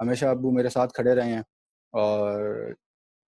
ہمیشہ 0.00 0.26
ابو 0.26 0.50
میرے 0.50 0.68
ساتھ 0.68 0.92
کھڑے 0.92 1.14
رہے 1.14 1.32
ہیں۔ 1.32 1.42
اور 1.92 2.40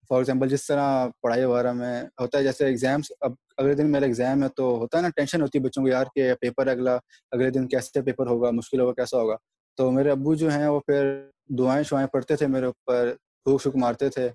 فار 0.08 0.18
ایگزامپل 0.18 0.48
جس 0.48 0.66
طرح 0.66 1.06
پڑھائی 1.22 1.44
وغیرہ 1.44 1.72
میں 1.72 2.02
ہوتا 2.20 2.38
ہے 2.38 2.42
جیسے 2.42 2.66
ایگزامس 2.66 3.12
اب 3.20 3.32
اگلے 3.56 3.74
دن 3.74 3.92
میرا 3.92 4.04
ایگزام 4.06 4.42
ہے 4.42 4.48
تو 4.48 4.76
ہوتا 4.76 4.98
ہے 4.98 5.02
نا 5.02 5.08
ٹینشن 5.08 5.42
ہوتی 5.42 5.58
ہے 5.58 5.62
بچوں 5.64 5.82
کو 5.82 5.88
یار 5.88 6.04
کہ 6.14 6.34
پیپر 6.40 6.66
اگلا 6.66 6.98
اگلے 7.32 7.50
دن 7.50 7.68
کیسے 7.68 8.02
پیپر 8.02 8.26
ہوگا 8.26 8.50
مشکل 8.50 8.80
ہوگا 8.80 8.92
کیسا 8.92 9.18
ہوگا؟ 9.18 9.36
تو 9.76 9.90
میرے 9.90 10.10
ابو 10.10 10.34
جو 10.34 10.50
ہیں 10.50 10.68
وہ 10.68 10.80
پھر 10.80 11.30
دعائیں 11.48 11.82
شعائیں 11.82 12.08
پڑھتے 12.08 12.36
تھے 12.36 12.46
میرے 12.46 12.66
اوپر 12.66 13.14
پھوک 13.44 13.62
شک 13.62 13.76
مارتے 13.76 14.08
تھے۔ 14.08 14.28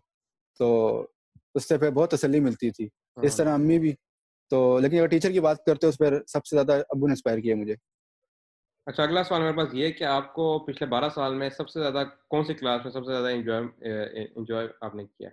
تو 0.60 1.08
اس 1.56 1.68
سے 1.68 1.78
پھر 1.78 1.90
بہت 1.92 2.12
تسلی 2.12 2.40
ملتی 2.40 2.72
تھی۔ 2.72 2.88
اس 3.22 3.32
ہاں۔ 3.32 3.38
طرح 3.38 3.54
امی 3.54 3.80
بھی 3.80 3.96
تو 4.50 4.80
لیکن 4.80 4.98
اگر 4.98 5.08
ٹیچر 5.08 5.32
کی 5.32 5.40
بات 5.40 5.66
کرتے 5.66 5.88
اس 5.88 5.98
پہ 5.98 6.10
سب 6.28 6.46
سے 6.46 6.56
زیادہ 6.56 6.82
ابو 6.90 7.08
نے 7.08 7.12
انسپائر 7.12 7.40
کیا 7.40 7.56
مجھے۔ 7.56 7.76
اچھا 8.86 9.04
اگلا 9.04 9.24
سوال 9.24 9.42
میرے 9.42 9.54
پاس 9.54 9.70
یہ 9.74 9.92
کہ 9.92 10.04
آپ 10.04 10.34
کو 10.34 10.60
پچھلے 10.60 10.86
بارہ 10.90 11.10
سال 11.10 11.36
میں 11.36 11.50
سب 11.50 11.70
سے 11.70 11.80
زیادہ 11.80 12.04
کون 12.30 12.46
سی 12.46 12.54
کلاس 12.54 12.84
میں 12.84 12.92
سب 12.92 13.06
سے 13.06 13.12
زیادہ 13.12 13.28
انجوائے 13.28 14.24
انجوائے 14.36 14.68
آپ 14.82 14.96
نے 14.96 15.06
کیا؟ 15.06 15.30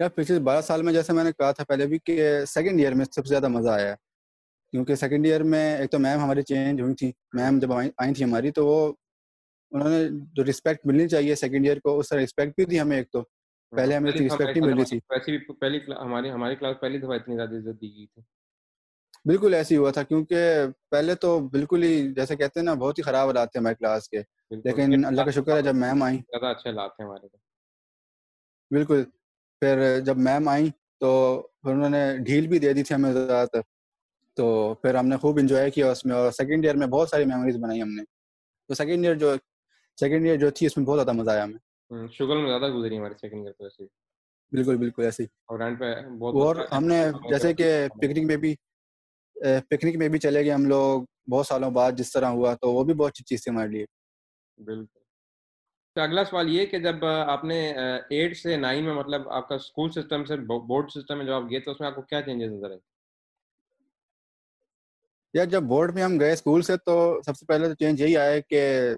یار 0.00 0.08
پچھلے 0.08 0.38
بارہ 0.38 0.60
سال 0.60 0.82
میں 0.82 0.92
جیسے 0.92 1.12
میں 1.12 1.24
نے 1.24 1.32
کہا 1.32 1.50
تھا 1.52 1.64
پہلے 1.64 1.86
بھی 1.86 1.98
کہ 1.98 2.44
سیکنڈ 2.44 2.80
ایئر 2.80 2.94
میں 2.94 3.04
سب 3.04 3.24
سے 3.24 3.28
زیادہ 3.28 3.48
مزہ 3.48 3.70
آیا۔ 3.70 3.94
کیونکہ 4.72 4.94
سیکنڈ 4.94 5.26
ایئر 5.26 5.42
میں 5.42 5.76
ایک 5.78 5.90
تو 5.90 5.98
میم 5.98 6.18
ہماری 6.18 6.42
چینج 6.42 6.80
ہوئی 6.80 6.94
تھی۔ 6.94 7.12
میم 7.32 7.58
جب 7.58 7.72
آئی 7.72 8.14
تھی 8.14 8.24
ہماری 8.24 8.50
تو 8.50 8.66
وہ 8.66 8.92
انہوں 9.72 9.88
نے 9.88 10.04
جو 10.32 10.44
رسپیکٹ 10.44 10.86
ملنی 10.86 11.08
چاہیے 11.08 11.34
سیکنڈ 11.34 11.66
ایئر 11.66 11.78
کو 11.80 11.98
اس 11.98 12.08
طرح 12.08 12.22
رسپیکٹ 12.24 12.52
بھی 12.56 12.64
تھی 12.64 12.80
ہمیں 12.80 12.96
ایک 12.96 13.10
تو۔ 13.10 13.22
پہلے 13.72 13.96
ہمیں 13.96 14.12
ہی 14.12 14.60
مل 14.60 14.74
رہی 14.74 14.84
تھی 14.84 14.98
ویسے 15.10 15.36
بھی 15.36 15.54
پہلی 15.54 15.78
ہماری 16.00 16.30
ہماری 16.30 16.56
کلاس 16.56 16.76
پہلی 16.80 16.98
دفعہ 16.98 17.14
اتنی 17.14 17.36
زیادہ 17.36 17.54
عزت 17.54 17.80
دی 17.80 17.94
گئی 17.96 18.06
تھی۔ 18.06 18.22
بالکل 19.24 19.54
ایسے 19.54 19.74
ہی 19.74 19.78
ہوا 19.78 19.90
تھا 19.90 20.02
کیونکہ 20.02 20.36
پہلے 20.90 21.14
تو 21.14 21.40
بالکل 21.48 21.82
ہی 21.82 22.12
جیسے 22.14 22.36
کہتے 22.36 22.60
ہیں 22.60 22.64
نا 22.64 22.74
بہت 22.74 22.98
ہی 22.98 23.02
خراب 23.02 23.26
حالات 23.26 23.52
تھے 23.52 23.60
ہمارے 23.60 23.74
کلاس 23.74 24.08
کے۔ 24.08 24.22
لیکن 24.50 25.04
اللہ 25.04 25.22
کا 25.22 25.30
شکر 25.30 25.56
ہے 25.56 25.62
جب 25.62 25.74
میم 25.74 26.02
آئیں۔ 26.02 26.18
زیادہ 26.18 26.46
اچھے 26.46 26.70
حالات 26.70 26.90
تھے 26.96 27.04
ہمارے۔ 27.04 27.26
بالکل 28.70 29.04
پھر 29.60 30.00
جب 30.00 30.16
میم 30.16 30.48
آئیں 30.48 30.66
تو 31.00 31.10
پھر 31.62 31.72
انہوں 31.72 31.90
نے 31.90 32.16
ڈھیل 32.18 32.46
بھی 32.46 32.58
دے 32.58 32.72
دی 32.72 32.82
تھی 32.82 32.94
ہمیں 32.94 33.12
زیادہ 33.12 33.46
تر۔ 33.48 33.60
تو 34.34 34.74
پھر 34.74 34.94
ہم 34.94 35.06
نے 35.06 35.16
خوب 35.16 35.38
انجوائے 35.38 35.70
کیا 35.70 35.90
اس 35.90 36.04
میں 36.04 36.14
اور 36.16 36.30
سیکنڈ 36.30 36.64
ایئر 36.64 36.76
میں 36.76 36.86
بہت 36.86 37.08
ساری 37.08 37.24
میموریز 37.24 37.56
بنائی 37.56 37.82
ہم 37.82 37.88
نے۔ 37.88 38.02
تو 38.68 38.74
سیکنڈ 38.74 39.04
ایئر 39.04 39.14
جو 39.14 39.34
سیکنڈ 40.00 40.26
ایئر 40.26 40.36
جو 40.36 40.50
تھی 40.50 40.66
اس 40.66 40.76
میں 40.76 40.86
بہت 40.86 40.96
زیادہ 40.96 41.12
مزہ 41.12 41.30
آیا 41.30 41.44
ہمیں۔ 41.44 41.65
شگل 41.90 42.36
میں 42.36 42.48
زیادہ 42.48 42.72
گزری 42.72 42.98
ہماری 42.98 43.14
سیکنڈ 43.14 43.46
ایئر 43.46 43.62
ایسے 43.64 43.84
بالکل 44.52 44.76
بالکل 44.76 45.02
ایسے 45.02 45.22
اور 45.22 45.60
اینڈ 45.60 45.78
پہ 45.78 45.92
اور 46.40 46.56
ہم 46.72 46.84
نے 46.84 47.04
جیسے 47.30 47.52
کہ 47.54 47.88
پکنک 47.94 48.24
میں 48.24 48.36
بھی 48.36 48.54
پکنک 49.70 49.96
میں 49.96 50.08
بھی 50.08 50.18
چلے 50.18 50.44
گئے 50.44 50.50
ہم 50.50 50.64
لوگ۔ 50.64 51.02
بہت 51.30 51.46
سالوں 51.46 51.70
بعد 51.70 51.92
جس 51.92 52.12
طرح 52.12 52.26
ہوا 52.26 52.54
تو 52.54 52.72
وہ 52.72 52.84
بھی 52.84 52.94
بہت 52.94 53.10
اچھی 53.10 53.24
چیز 53.24 53.42
تھی 53.44 53.52
ہمارے 53.52 53.68
لیے۔ 53.68 53.84
بالکل۔ 54.58 54.98
تو 55.96 56.00
اگلا 56.00 56.24
سوال 56.24 56.48
یہ 56.48 56.66
کہ 56.66 56.78
جب 56.78 57.04
آپ 57.04 57.44
نے 57.44 57.58
ایٹ 58.10 58.36
سے 58.36 58.56
نائن 58.56 58.84
میں 58.84 58.94
مطلب 58.94 59.28
آپ 59.28 59.48
کا 59.48 59.54
اسکول 59.54 59.90
سسٹم 59.90 60.24
سے 60.24 60.36
بورڈ 60.36 60.90
سسٹم 60.90 61.18
میں 61.18 61.26
جب 61.26 61.32
آپ 61.32 61.50
گئے 61.50 61.60
تو 61.60 61.70
اس 61.70 61.80
میں 61.80 61.88
آپ 61.88 61.94
کو 61.94 62.02
کیا 62.02 62.22
چینجز 62.22 62.52
نظر 62.52 62.70
آئے؟ 62.70 62.78
یار 65.34 65.46
جب 65.46 65.62
بورڈ 65.62 65.94
میں 65.94 66.02
ہم 66.02 66.20
گئے 66.20 66.32
اسکول 66.32 66.62
سے 66.62 66.76
تو 66.76 67.20
سب 67.26 67.36
سے 67.36 67.46
پہلے 67.46 67.68
تو 67.68 67.74
چینج 67.74 68.00
یہی 68.00 68.16
آیا 68.16 68.40
کہ 68.40 68.90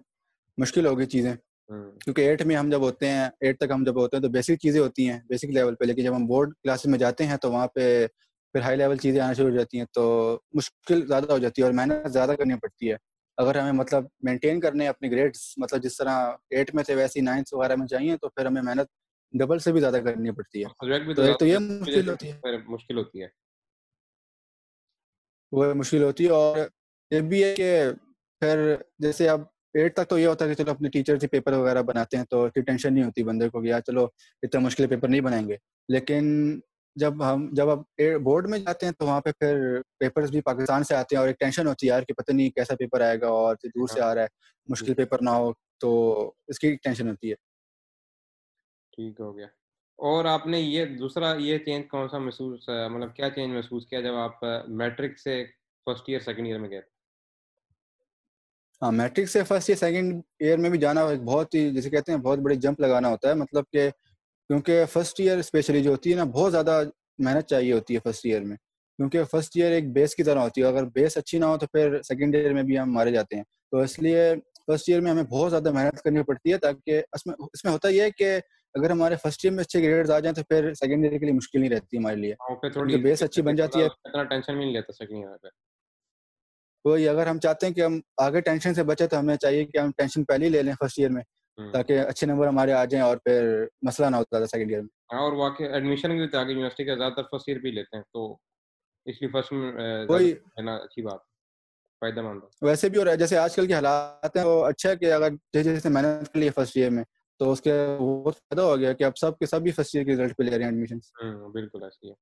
مشکل 0.58 0.86
ہو 0.86 0.98
گئی 0.98 1.06
چیزیں۔ 1.06 1.34
کیونکہ 1.68 2.20
ایٹ 2.20 2.42
میں 2.42 2.56
ہم 2.56 2.70
جب 2.70 2.80
ہوتے 2.80 3.08
ہیں 3.08 3.28
ایٹ 3.40 3.58
تک 3.58 3.70
ہم 3.74 3.84
جب 3.84 4.00
ہوتے 4.00 4.16
ہیں 4.16 4.22
تو 4.22 4.28
بیسک 4.28 4.60
چیزیں 4.62 4.80
ہوتی 4.80 5.10
ہیں 5.10 5.20
بیسک 5.28 5.44
لیول 5.44 5.74
پہ۔ 5.74 5.84
لیکن 5.84 6.04
جب 6.04 6.16
ہم 6.16 6.26
بورڈ 6.26 6.54
کلاسز 6.62 6.86
میں 6.86 6.98
جاتے 6.98 7.26
ہیں 7.26 7.36
تو 7.36 7.52
وہاں 7.52 7.66
پہ 7.66 8.06
پھر 8.52 8.60
ہائی 8.60 8.76
لیول 8.76 8.96
چیزیں 8.96 9.20
آنا 9.20 9.32
شروع 9.32 9.50
ہو 9.50 9.56
جاتی 9.56 9.78
ہیں 9.78 9.84
تو 9.92 10.04
مشکل 10.52 11.06
زیادہ 11.06 11.32
ہو 11.32 11.38
جاتی 11.38 11.62
ہے 11.62 11.66
اور 11.66 11.74
محنت 11.74 12.12
زیادہ 12.12 12.30
کرنی 12.30 12.54
پڑتی 12.54 12.90
ہے۔ 12.90 12.96
اگر 13.36 13.58
ہمیں 13.58 13.72
مطلب 13.72 14.04
مینٹین 14.22 14.60
کرنے 14.60 14.88
اپنے 14.88 15.10
گریڈس 15.10 15.54
مطلب 15.56 15.82
جس 15.82 15.96
طرح 15.96 16.32
ایٹ 16.50 16.74
میں 16.74 16.84
تھے 16.84 16.94
ویسی 16.94 17.20
نائنتھ 17.20 17.54
وغیرہ 17.54 17.76
میں 17.76 17.86
چاہیے 17.86 18.16
تو 18.16 18.28
پھر 18.28 18.46
ہمیں 18.46 18.62
محنت 18.62 18.88
ڈبل 19.32 19.58
سے 19.58 19.72
بھی 19.72 19.80
زیادہ 19.80 20.00
کرنی 20.04 20.30
پڑتی 20.30 20.64
ہے۔ 20.64 20.66
تو 21.38 21.46
یہ 21.46 21.58
مشکل 21.58 22.08
ہوتی 22.08 22.32
ہے 22.32 22.40
مشکل 22.66 22.98
ہوتی 22.98 23.22
ہے۔ 23.22 23.26
وہ 25.52 25.74
مشکل 25.74 26.02
ہوتی 26.02 26.24
ہے 26.24 26.30
اور 26.30 26.58
یہ 27.10 27.20
بھی 27.20 27.44
ہے 27.44 27.54
کہ 27.54 27.84
پھر 28.40 28.74
جیسے 28.98 29.28
اب 29.28 29.40
ایٹ 29.74 29.96
تک 29.96 30.08
تو 30.08 30.18
یہ 30.18 30.26
ہوتا 30.26 30.44
ہے 30.44 30.54
کہ 30.54 30.62
چلو 30.62 30.70
اپنے 30.70 30.88
ٹیچر 30.90 31.18
سے 31.18 31.26
پیپر 31.26 31.52
وغیرہ 31.52 31.82
بناتے 31.82 32.16
ہیں 32.16 32.24
تو 32.24 32.44
اتنی 32.44 32.62
ٹینشن 32.62 32.94
نہیں 32.94 33.04
ہوتی 33.04 33.22
بندے 33.22 33.48
کو 33.48 33.60
کہ 33.62 33.66
یار 33.66 33.80
چلو 33.80 34.04
اتنا 34.42 34.60
مشکل 34.60 34.86
پیپر 34.86 35.08
نہیں 35.08 35.20
بنائیں 35.20 35.48
گے۔ 35.48 35.56
لیکن 35.88 36.24
جب 36.96 37.32
ہم 37.32 37.48
جب 37.52 37.70
اب 37.70 37.78
بورڈ 38.22 38.48
میں 38.48 38.58
جاتے 38.58 38.86
ہیں 38.86 38.92
تو 38.92 39.06
وہاں 39.06 39.20
پہ 39.20 39.32
پھر 39.32 39.80
پیپرز 39.98 40.30
بھی 40.30 40.40
پاکستان 40.40 40.84
سے 40.84 40.94
آتے 40.94 41.14
ہیں 41.14 41.20
اور 41.20 41.28
ایک 41.28 41.38
ٹینشن 41.38 41.66
ہوتی 41.66 41.86
ہے 41.86 41.92
یار 41.92 42.02
کہ 42.02 42.14
پتہ 42.14 42.32
نہیں 42.32 42.50
کیسا 42.50 42.74
پیپر 42.74 43.00
آئے 43.00 43.20
گا 43.20 43.26
اور 43.26 43.56
دور 43.64 43.88
سے 43.88 44.00
آ 44.00 44.14
رہا 44.14 44.22
ہے 44.22 44.26
مشکل 44.68 44.94
پیپر 44.94 45.18
نہ 45.20 45.30
ہو 45.30 45.52
تو 45.80 45.90
اس 46.48 46.58
کی 46.58 46.76
ٹینشن 46.76 47.08
ہوتی 47.08 47.30
ہے۔ 47.30 47.34
ٹھیک 48.96 49.20
ہو 49.20 49.36
گیا۔ 49.36 49.46
اور 49.98 50.24
آپ 50.24 50.46
نے 50.46 50.60
یہ 50.60 50.84
دوسرا 50.84 51.34
یہ 51.38 51.58
چینج 51.58 51.84
کون 51.88 52.08
سا 52.08 52.18
محسوس 52.18 52.68
مطلب 52.68 53.16
کیا 53.16 53.30
چینج 53.30 53.54
محسوس 53.54 53.86
کیا 53.86 54.00
جب 54.00 54.14
آپ 54.14 54.44
میٹرک 54.68 55.18
سے 55.18 55.44
فرسٹ 55.86 56.04
ایئر 56.06 56.20
سیکنڈ 56.20 56.46
ایئر 56.46 56.58
میں 56.58 56.70
گئے 56.70 56.80
ہاں 58.82 58.90
میٹرک 58.92 59.28
سے 59.28 59.42
فرسٹ 59.44 59.68
ایئر 59.70 59.78
سیکنڈ 59.78 60.12
ایئر 60.38 60.58
میں 60.58 60.70
بھی 60.70 60.78
جانا 60.78 61.04
بہت 61.24 61.54
ہی 61.54 61.70
جیسے 61.70 61.90
کہتے 61.90 62.12
ہیں 62.12 62.18
بہت 62.18 62.38
بڑی 62.38 62.56
جمپ 62.56 62.80
لگانا 62.80 63.08
ہوتا 63.08 63.28
ہے۔ 63.28 63.34
مطلب 63.34 63.64
کہ 63.72 63.88
کیونکہ 64.50 64.84
فرسٹ 64.92 65.20
ایئر 65.20 65.38
اسپیشلی 65.38 65.82
جو 65.82 65.90
ہوتی 65.90 66.10
ہے 66.10 66.16
نا 66.16 66.24
بہت 66.24 66.52
زیادہ 66.52 66.82
محنت 67.18 67.46
چاہیے 67.46 67.72
ہوتی 67.72 67.94
ہے 67.94 68.00
فرسٹ 68.04 68.26
ایئر 68.26 68.40
میں۔ 68.40 68.56
کیونکہ 68.98 69.24
فرسٹ 69.24 69.56
ایئر 69.56 69.72
ایک 69.72 69.92
بیس 69.92 70.14
کی 70.14 70.22
طرح 70.22 70.40
ہوتی 70.40 70.62
ہے۔ 70.62 70.66
اگر 70.66 70.84
بیس 70.94 71.16
اچھی 71.16 71.38
نہ 71.38 71.44
ہو 71.44 71.56
تو 71.56 71.66
پھر 71.66 72.00
سیکنڈ 72.02 72.34
ایئر 72.34 72.52
میں 72.52 72.62
بھی 72.62 72.78
ہم 72.78 72.92
مارے 72.92 73.10
جاتے 73.10 73.36
ہیں۔ 73.36 73.42
تو 73.72 73.78
اس 73.78 73.98
لیے 73.98 74.34
فرسٹ 74.66 74.88
ایئر 74.88 75.00
میں 75.00 75.10
ہمیں 75.10 75.22
بہت 75.22 75.50
زیادہ 75.50 75.70
محنت 75.72 76.02
کرنی 76.02 76.22
پڑتی 76.22 76.52
ہے 76.52 76.58
تاکہ 76.58 77.02
اس 77.12 77.26
میں 77.26 77.34
اس 77.52 77.64
میں 77.64 77.72
ہوتا 77.72 77.88
یہ 77.88 78.02
ہے 78.02 78.10
کہ 78.10 78.38
اگر 78.74 78.90
ہمارے 78.90 79.16
فرسٹ 79.22 79.44
ایئر 79.44 79.54
میں 79.54 79.64
اچھے 79.64 79.82
گریڈز 79.82 80.10
آ 80.10 80.18
جائیں 80.18 80.34
تو 80.34 80.42
پھر 80.48 80.72
سیکنڈ 80.74 81.04
ایئر 81.04 81.18
کے 81.18 81.24
لیے 81.24 81.34
مشکل 81.34 81.60
نہیں 81.60 81.70
رہتی 81.70 81.98
ہمارے 81.98 82.16
لیے۔ 82.16 82.34
بیس 83.02 83.22
اچھی 83.22 83.42
بن 83.42 83.56
جاتی 83.56 83.80
ہے۔ 83.80 83.86
وہی 86.88 87.08
اگر 87.08 87.26
ہم 87.26 87.38
چاہتے 87.38 87.66
ہیں 87.66 87.74
کہ 87.74 87.80
ہم 87.80 88.00
آگے 88.16 88.40
ٹینشن 88.40 88.74
سے 88.74 88.82
بچے 88.82 89.06
تو 89.06 89.18
ہمیں 89.18 89.36
چاہیے 89.36 89.64
کہ 89.64 89.78
ہم 89.78 89.90
ٹینشن 89.96 90.24
پہلے 90.24 90.46
ہی 90.46 90.50
لے 90.50 90.62
لیں 90.62 90.74
فرسٹ 90.80 90.98
ایئر 90.98 91.10
میں 91.10 91.22
تاکہ 91.58 92.00
اچھے 92.00 92.26
نمبر 92.26 92.48
ہمارے 92.48 92.72
آ 92.72 92.84
جائیں 92.84 93.04
اور 93.06 93.16
پھر 93.16 93.64
مسئلہ 93.82 94.06
نہ 94.06 94.16
ہوتا 94.16 94.38
تھا 94.38 94.46
سیکنڈ 94.46 94.70
ایئر 94.70 94.80
میں۔ 94.80 94.88
ہاں 95.12 95.20
اور 95.20 95.32
واقعی 95.32 95.66
ایڈمیشن 95.66 96.16
بھی 96.16 96.36
آگے 96.38 96.52
یونیورسٹی 96.52 96.84
کا 96.84 96.94
زیادہ 96.94 97.14
تر 97.14 97.22
فرسٹ 97.22 97.48
ایئر 97.48 97.58
بھی 97.58 97.70
لیتے 97.70 97.96
ہیں 97.96 98.04
تو 98.12 98.32
اس 99.06 99.22
لیے 99.22 99.30
فرسٹ 99.30 99.52
میں 99.52 99.72
لینا 100.20 100.74
اچھی 100.74 101.02
بات 101.02 101.20
فائدہ 102.02 102.22
مند 102.22 102.40
ویسے 102.62 102.88
بھی 102.88 102.98
اور 102.98 103.14
جیسے 103.16 103.38
آج 103.38 103.54
کل 103.54 103.66
کے 103.66 103.74
حالات 103.74 104.36
ہیں 104.36 104.44
وہ 104.44 104.64
اچھا 104.64 104.90
ہے 104.90 104.96
کہ 104.96 105.12
اگر 105.12 105.30
جیسے 105.52 105.74
جیسے 105.74 105.88
محنت 105.88 106.32
کے 106.32 106.40
لیے 106.40 106.50
فرسٹ 106.50 106.76
ایئر 106.76 106.90
میں 106.90 107.04
تو 107.40 107.50
اس 107.52 107.60
کے 107.60 107.72
وہ 108.00 108.30
فائدہ 108.30 108.62
ہو 108.62 108.78
گیا 108.78 108.92
کہ 108.92 109.04
اب 109.04 109.16
سب 109.16 109.38
کے 109.38 109.46
سب 109.46 109.62
بھی 109.62 109.70
فرسٹ 109.70 109.94
ایئر 109.94 110.06
کے 110.06 110.12
رزلٹ 110.12 110.36
پہ 110.36 110.42
لے 110.42 110.50
رہے 110.50 110.64
ہیں 110.64 110.70
ایڈمیشن 110.70 110.98
بالکل 111.52 111.82
ایسی 111.82 112.08
ہے۔ 112.08 112.14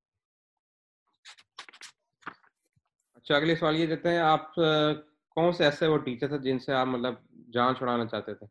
اچھا 3.27 3.37
اگلے 3.37 3.55
سوال 3.57 3.77
یہ 3.77 3.87
دیتے 3.87 4.09
ہیں، 4.09 4.19
آپ 4.19 4.55
کون 5.37 5.53
سے 5.53 5.65
ایسے 5.65 5.87
وہ 5.87 5.97
ٹیچر 5.99 6.29
تھے 6.29 6.39
جن 6.43 6.59
سے 6.59 6.73
آپ 6.73 6.87
مطلب 6.87 7.15
جان 7.53 7.75
چھڑانا 7.77 8.07
چاہتے 8.07 8.35
تھے؟ 8.35 8.47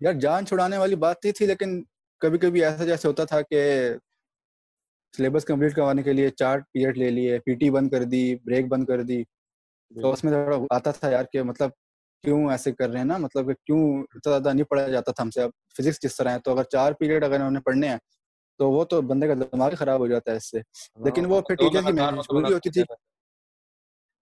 یار، 0.00 0.12
جان 0.12 0.46
چھڑانے 0.46 0.78
والی 0.78 0.96
بات 1.04 1.20
تھی 1.22 1.32
تھی، 1.32 1.46
لیکن 1.46 1.82
کبھی 2.22 2.38
کبھی 2.38 2.64
ایسا 2.64 2.84
جیسے 2.84 3.08
ہوتا 3.08 3.24
تھا 3.24 3.40
کہ 3.42 3.62
سلیبس 5.14 5.44
کمپلیٹ 5.44 5.74
کروانے 5.76 6.02
کے 6.02 6.12
لیے 6.12 6.30
چار 6.30 6.58
پیریڈ 6.72 6.98
لے 6.98 7.10
لیے 7.10 7.38
پی 7.38 7.54
ٹی 7.54 7.70
بند 7.70 7.90
کر 7.90 8.04
دی 8.04 8.24
بریک 8.44 8.66
بند 8.68 8.86
کر 8.86 9.02
دی۔ 9.02 9.22
تو 9.92 10.12
اس 10.12 10.24
میں 10.24 10.32
تھوڑا 10.32 10.56
آتا 10.76 10.90
تھا 10.90 11.10
یار 11.10 11.24
کہ 11.32 11.42
مطلب 11.42 11.70
کیوں 12.24 12.48
ایسے 12.50 12.72
کر 12.72 12.88
رہے 12.88 12.98
ہیں 12.98 13.06
نا؟ 13.06 13.16
مطلب 13.18 13.46
کہ 13.46 13.54
کیوں 13.66 13.82
اتنا 14.02 14.30
زیادہ 14.30 14.52
نہیں 14.54 14.70
پڑھا 14.70 14.88
جاتا 14.88 15.12
تھا 15.12 15.22
ہم 15.22 15.30
سے؟ 15.30 15.42
اب 15.42 15.50
فزکس 15.78 16.02
جس 16.02 16.16
طرح 16.16 16.32
ہے، 16.32 16.38
تو 16.40 16.52
اگر 16.52 16.64
چار 16.72 16.92
پیریڈ 16.92 17.24
اگر 17.24 17.34
انہوں 17.34 17.50
نے 17.50 17.60
پڑھنے 17.60 17.88
ہیں 17.88 17.98
تو 18.62 18.70
وہ 18.70 18.84
تو 18.84 19.02
بندے 19.02 19.28
کا 19.28 19.34
دماغ 19.34 19.74
خراب 19.74 20.00
ہو 20.00 20.06
جاتا 20.06 20.30
ہے 20.30 20.36
اس 20.36 20.50
سے۔ 20.50 20.58
لیکن 21.04 21.26
وہ 21.26 21.40
پھر 21.40 21.54
ٹیچر 21.54 21.82
کی 21.82 21.92
مجبوری 21.92 22.54
ہوتی 22.54 22.70
تھی۔ 22.70 22.82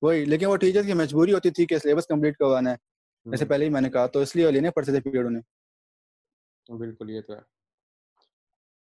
وہی 0.02 0.24
لیکن 0.24 0.46
وہ 0.46 0.56
ٹیچر 0.56 0.82
کی 0.82 0.92
مجبوری 0.92 1.32
ہوتی 1.32 1.50
تھی 1.50 1.66
کہ 1.66 1.78
سلیبس 1.78 2.06
کمپلیٹ 2.06 2.36
کروانا 2.36 2.70
ہے۔ 2.70 2.76
جیسے 3.24 3.44
پہلے 3.44 3.64
ہی 3.64 3.70
میں 3.70 3.80
نے 3.80 3.90
کہا 3.90 4.06
تو 4.06 4.20
اس 4.20 4.36
لیے 4.36 4.50
لینے 4.50 4.70
پڑتے 4.70 4.92
تھے 4.92 5.00
پیریڈ 5.00 5.26
انہیں 5.26 5.42
بالکل 6.78 7.10
یہ 7.10 7.20
تو 7.20 7.32
ہے۔ 7.32 7.40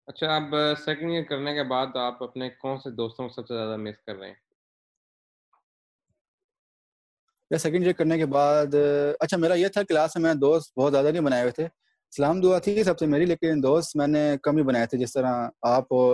اچھا 0.08 0.36
اب 0.36 0.56
سیکنڈ 0.86 1.12
ایئر 1.12 1.24
کرنے 1.24 1.54
کے 1.54 1.64
بعد 1.64 1.88
آپ 1.96 2.24
اپنے 2.24 2.50
کون 2.50 2.78
سے 2.78 2.90
دوستوں 2.90 3.30
کو 3.30 3.34
سب 3.34 3.48
سے 3.48 3.54
زیادہ 3.56 3.78
مس 3.78 4.02
کر 4.06 4.16
رہے 4.16 4.28
ہیں؟ 4.28 4.36
سیکنڈ 7.58 7.84
ایئر 7.84 7.94
کرنے 7.94 8.18
کے 8.18 8.26
بعد 8.26 8.76
اچھا 9.20 9.38
میرا 9.38 9.54
یہ 9.54 9.68
تھا 9.68 9.84
کلاس 9.84 10.16
میں 10.16 10.34
دوست 10.34 10.78
بہت 10.78 10.92
زیادہ 10.92 11.08
نہیں 11.08 11.22
بنائے 11.22 11.42
ہوئے 11.42 11.52
تھے۔ 11.52 11.68
سلام 12.14 12.42
دعا 12.42 12.58
تھی 12.60 12.84
سب 12.84 13.00
سے 13.00 13.06
میری 13.06 13.26
لیکن 13.26 13.64
دوست 13.64 13.96
میں 13.96 14.08
نے 14.08 14.36
کم 14.42 14.58
ہی 14.58 14.64
بنائے 14.64 14.86
تھے 14.86 14.98
جس 14.98 15.14
طرح 15.14 15.50
آپ 15.62 15.92
ہو 15.92 16.14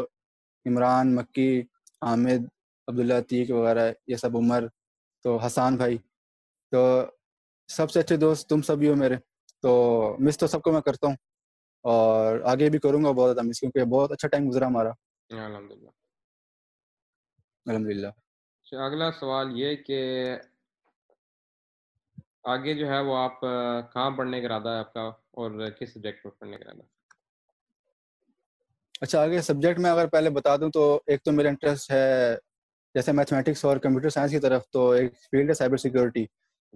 عمران 0.65 1.15
مکی 1.15 1.61
حامد 2.01 2.45
عبداللہ 2.87 3.13
عتیق 3.13 3.51
وغیرہ 3.51 3.91
یہ 4.07 4.15
سب 4.15 4.37
عمر 4.37 4.67
تو 5.25 5.37
حسان 5.37 5.75
بھائی 5.75 5.97
تو 6.71 6.83
سب 7.69 7.91
سے 7.91 7.99
اچھے 7.99 8.17
دوست 8.17 8.49
تم 8.49 8.61
سب 8.61 8.81
ہی 8.81 8.87
ہو 8.87 8.95
میرے 8.95 9.15
تو 9.63 9.71
مس 10.19 10.37
تو 10.37 10.47
سب 10.47 10.61
کو 10.61 10.71
میں 10.71 10.81
کرتا 10.81 11.07
ہوں 11.07 11.15
اور 11.85 12.39
آگے 12.43 12.69
بھی 12.69 12.79
کروں 12.79 13.03
گا 13.03 13.11
بہت 13.11 13.35
زیادہ 13.35 13.47
مس 13.47 13.59
کیونکہ 13.59 13.83
بہت 13.85 14.11
اچھا 14.11 14.27
ٹائم 14.27 14.49
گزرا 14.49 14.67
ہمارا۔ 14.67 14.89
الحمد 15.29 15.71
للہ 15.71 15.89
الحمد 17.65 17.87
للہ 17.87 18.07
اچھا، 18.07 18.85
اگلا 18.85 19.11
سوال 19.11 19.59
یہ 19.59 19.75
کہ 19.75 19.99
آگے 22.43 22.73
جو 22.73 22.87
ہے 22.87 22.99
وہ 22.99 23.17
آپ 23.17 23.39
کہاں 23.93 24.09
پڑھنے 24.17 24.39
کا 24.41 24.47
ارادہ 24.47 24.69
ہے 24.69 24.79
آپ 24.79 24.93
کا؟ 24.93 25.09
اور 25.39 25.69
کس 25.69 25.93
سبجیکٹ 25.93 26.25
میں 26.25 26.31
پڑھنے 26.39 26.57
کا 26.57 26.71
اچھا 29.01 29.21
آگے 29.21 29.41
سبجیکٹ 29.41 29.79
میں 29.79 29.91
اگر 29.91 30.07
پہلے 30.07 30.29
بتا 30.29 30.55
دوں 30.55 30.69
تو 30.69 31.01
ایک 31.07 31.23
تو 31.23 31.31
میرا 31.31 31.49
انٹرسٹ 31.49 31.91
ہے 31.91 32.35
جیسے 32.93 33.11
میتھمیٹکس 33.11 33.65
اور 33.65 33.77
کمپیوٹر 33.77 34.09
سائنس 34.09 34.31
کی 34.31 34.39
طرف 34.39 34.69
تو 34.69 34.91
ایک 34.91 35.13
فیلڈ 35.13 35.49
ہے 35.49 35.53
سائبر 35.53 35.77
سیکورٹی 35.77 36.25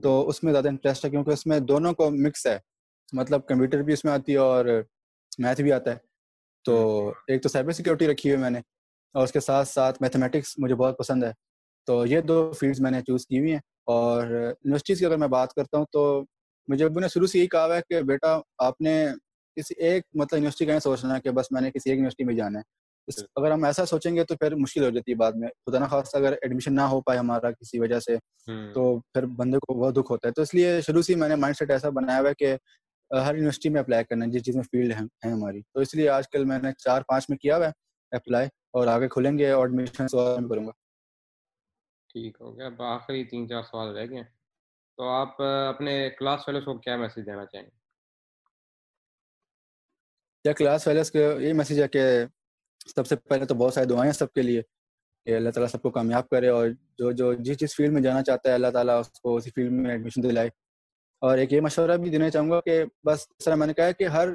تو 0.03 0.29
اس 0.29 0.43
میں 0.43 0.51
زیادہ 0.51 0.67
انٹرسٹ 0.67 1.05
ہے 1.05 1.09
کیونکہ 1.09 1.29
اس 1.29 1.45
میں 1.45 1.59
دونوں 1.59 1.93
کو 1.93 2.09
مکس 2.11 2.47
ہے۔ 2.47 2.59
مطلب 3.13 3.47
کمپیوٹر 3.47 3.81
بھی 3.81 3.93
اس 3.93 4.05
میں 4.05 4.13
آتی 4.13 4.31
ہے 4.31 4.37
اور 4.37 4.65
میتھ 5.37 5.61
بھی 5.61 5.73
آتا 5.73 5.91
ہے۔ 5.91 5.95
تو 6.63 7.09
ایک 7.27 7.43
تو 7.43 7.49
سائبر 7.49 7.71
سیکورٹی 7.71 8.07
رکھی 8.07 8.29
ہوئی 8.29 8.41
میں 8.41 8.49
نے 8.49 8.59
اور 9.13 9.23
اس 9.23 9.31
کے 9.31 9.39
ساتھ 9.39 9.67
ساتھ 9.67 9.97
میتھمیٹکس 10.01 10.55
مجھے 10.57 10.75
بہت 10.75 10.97
پسند 10.97 11.23
ہے۔ 11.23 11.31
تو 11.85 12.05
یہ 12.05 12.21
دو 12.21 12.51
فیلڈز 12.59 12.81
میں 12.81 12.91
نے 12.91 13.01
چوز 13.01 13.27
کی 13.27 13.39
ہوئی 13.39 13.51
ہیں۔ 13.51 13.59
اور 13.85 14.27
یونیورسٹیز 14.27 14.99
کی 14.99 15.05
اگر 15.05 15.17
میں 15.17 15.27
بات 15.27 15.53
کرتا 15.53 15.77
ہوں 15.77 15.85
تو 15.91 16.25
مجھے 16.67 16.85
ابو 16.85 16.99
نے 16.99 17.07
شروع 17.07 17.27
سے 17.27 17.39
یہی 17.39 17.47
کہا 17.47 17.65
ہوا 17.65 17.75
ہے 17.77 17.81
کہ 17.89 18.01
بیٹا 18.01 18.37
آپ 18.57 18.81
نے 18.81 18.93
کسی 19.57 19.73
ایک 19.77 20.03
مطلب 20.13 20.37
یونیورسٹی 20.37 20.65
کا 20.65 20.71
نہیں 20.71 20.79
سوچنا 20.79 21.15
ہے 21.15 21.21
کہ 21.21 21.31
بس 21.31 21.51
میں 21.51 21.61
نے 21.61 21.71
کسی 21.71 21.89
ایک 21.89 21.97
یونیورسٹی 21.97 22.23
میں 22.23 22.33
جانا 22.35 22.59
ہے۔ 22.59 22.71
اگر 23.35 23.51
ہم 23.51 23.63
ایسا 23.63 23.85
سوچیں 23.85 24.15
گے 24.15 24.23
تو 24.23 24.35
پھر 24.35 24.55
مشکل 24.55 24.83
ہو 24.83 24.89
جاتی 24.89 25.11
ہے 25.11 25.15
بعد 25.17 25.31
میں۔ 25.35 25.47
خدا 25.65 25.79
نخواستہ 25.79 26.17
اگر 26.17 26.33
ایڈمیشن 26.41 26.75
نہ 26.75 26.81
ہو 26.91 26.99
پائے 27.01 27.19
ہمارا 27.19 27.51
کسی 27.51 27.79
وجہ 27.79 27.99
سے 27.99 28.15
تو 28.73 28.83
پھر 29.13 29.25
بندے 29.37 29.57
کو 29.57 29.73
بہت 29.73 29.95
دکھ 29.95 30.11
ہوتا 30.11 30.27
ہے۔ 30.27 30.33
تو 30.33 30.41
اس 30.41 30.53
لیے 30.53 30.79
شروع 30.81 31.01
سے 31.01 31.15
میں 31.15 31.29
نے 31.29 31.35
مائنڈ 31.35 31.57
سیٹ 31.57 31.71
ایسا 31.71 31.89
بنایا 31.97 32.19
ہوا 32.19 32.29
ہے 32.29 32.33
کہ 32.33 32.55
ہر 33.11 33.35
یونیورسٹی 33.35 33.69
میں 33.69 33.81
اپلائی 33.81 34.03
کرنا 34.03 34.25
ہے 34.25 34.31
جس 34.31 34.43
چیز 34.45 34.55
میں 34.55 34.63
فیلڈ 34.63 34.93
ہے 34.93 35.31
ہماری۔ 35.31 35.61
تو 35.73 35.79
اس 35.79 35.93
لیے 35.95 36.09
آج 36.09 36.29
کل 36.29 36.45
میں 36.45 36.59
نے 36.63 36.71
چار 36.77 37.01
پانچ 37.07 37.25
میں 37.29 37.37
کیا 37.37 37.57
ہوا 37.57 37.67
ہے 37.67 37.71
اپلائی 38.11 38.47
اور 38.73 38.87
آگے 38.87 39.07
کھلیں 39.07 39.37
گے 39.37 39.49
اور 39.51 39.67
ایڈمیشن 39.67 40.07
کروں 40.49 40.65
گا۔ 40.67 40.71
ٹھیک 42.09 42.37
ہو 42.41 42.55
گیا۔ 42.57 42.65
اب 42.65 42.81
آخری 42.83 43.23
تین 43.23 43.47
چار 43.49 43.61
سوال 43.63 43.95
رہ 43.97 44.05
گئے۔ 44.09 44.23
تو 44.97 45.09
آپ 45.09 45.41
اپنے 45.41 46.09
کلاس 46.09 46.45
فیلوز 46.45 46.65
کو 46.65 46.77
کیا 46.77 46.97
میسج 46.97 47.25
دینا 47.25 47.45
چاہیں 47.45 47.65
گے؟ 47.65 47.83
یا 50.45 50.53
کلاس 50.53 50.83
فیلوز 50.83 51.11
کو 51.11 51.19
یہ 51.19 51.53
میسیج 51.53 51.81
ہے 51.81 51.87
کہ 51.87 52.01
سب 52.95 53.07
سے 53.07 53.15
پہلے 53.15 53.45
تو 53.45 53.55
بہت 53.55 53.73
ساری 53.73 53.85
دعائیں 53.85 54.11
سب 54.11 54.33
کے 54.33 54.41
لیے 54.41 54.61
کہ 55.25 55.35
اللہ 55.35 55.49
تعالیٰ 55.49 55.69
سب 55.69 55.81
کو 55.81 55.89
کامیاب 55.89 56.29
کرے 56.29 56.47
اور 56.47 56.67
جو 56.97 57.11
جو 57.11 57.33
جس 57.33 57.57
جس 57.57 57.75
فیلڈ 57.75 57.93
میں 57.93 58.01
جانا 58.01 58.23
چاہتا 58.23 58.49
ہے 58.49 58.53
اللہ 58.53 58.67
تعالیٰ 58.67 58.99
اس 58.99 59.11
کو 59.11 59.35
اسی 59.35 59.49
فیلڈ 59.49 59.71
میں 59.71 59.91
ایڈمیشن 59.91 60.23
دلائے۔ 60.23 60.49
اور 61.19 61.37
ایک 61.37 61.53
یہ 61.53 61.61
مشورہ 61.61 61.97
بھی 61.97 62.09
دینا 62.09 62.29
چاہوں 62.29 62.51
گا 62.51 62.61
کہ 62.61 62.83
بس 63.03 63.27
اس 63.39 63.45
طرح 63.45 63.55
میں 63.55 63.67
نے 63.67 63.73
کہا 63.73 63.91
کہ 63.91 64.03
ہر 64.03 64.27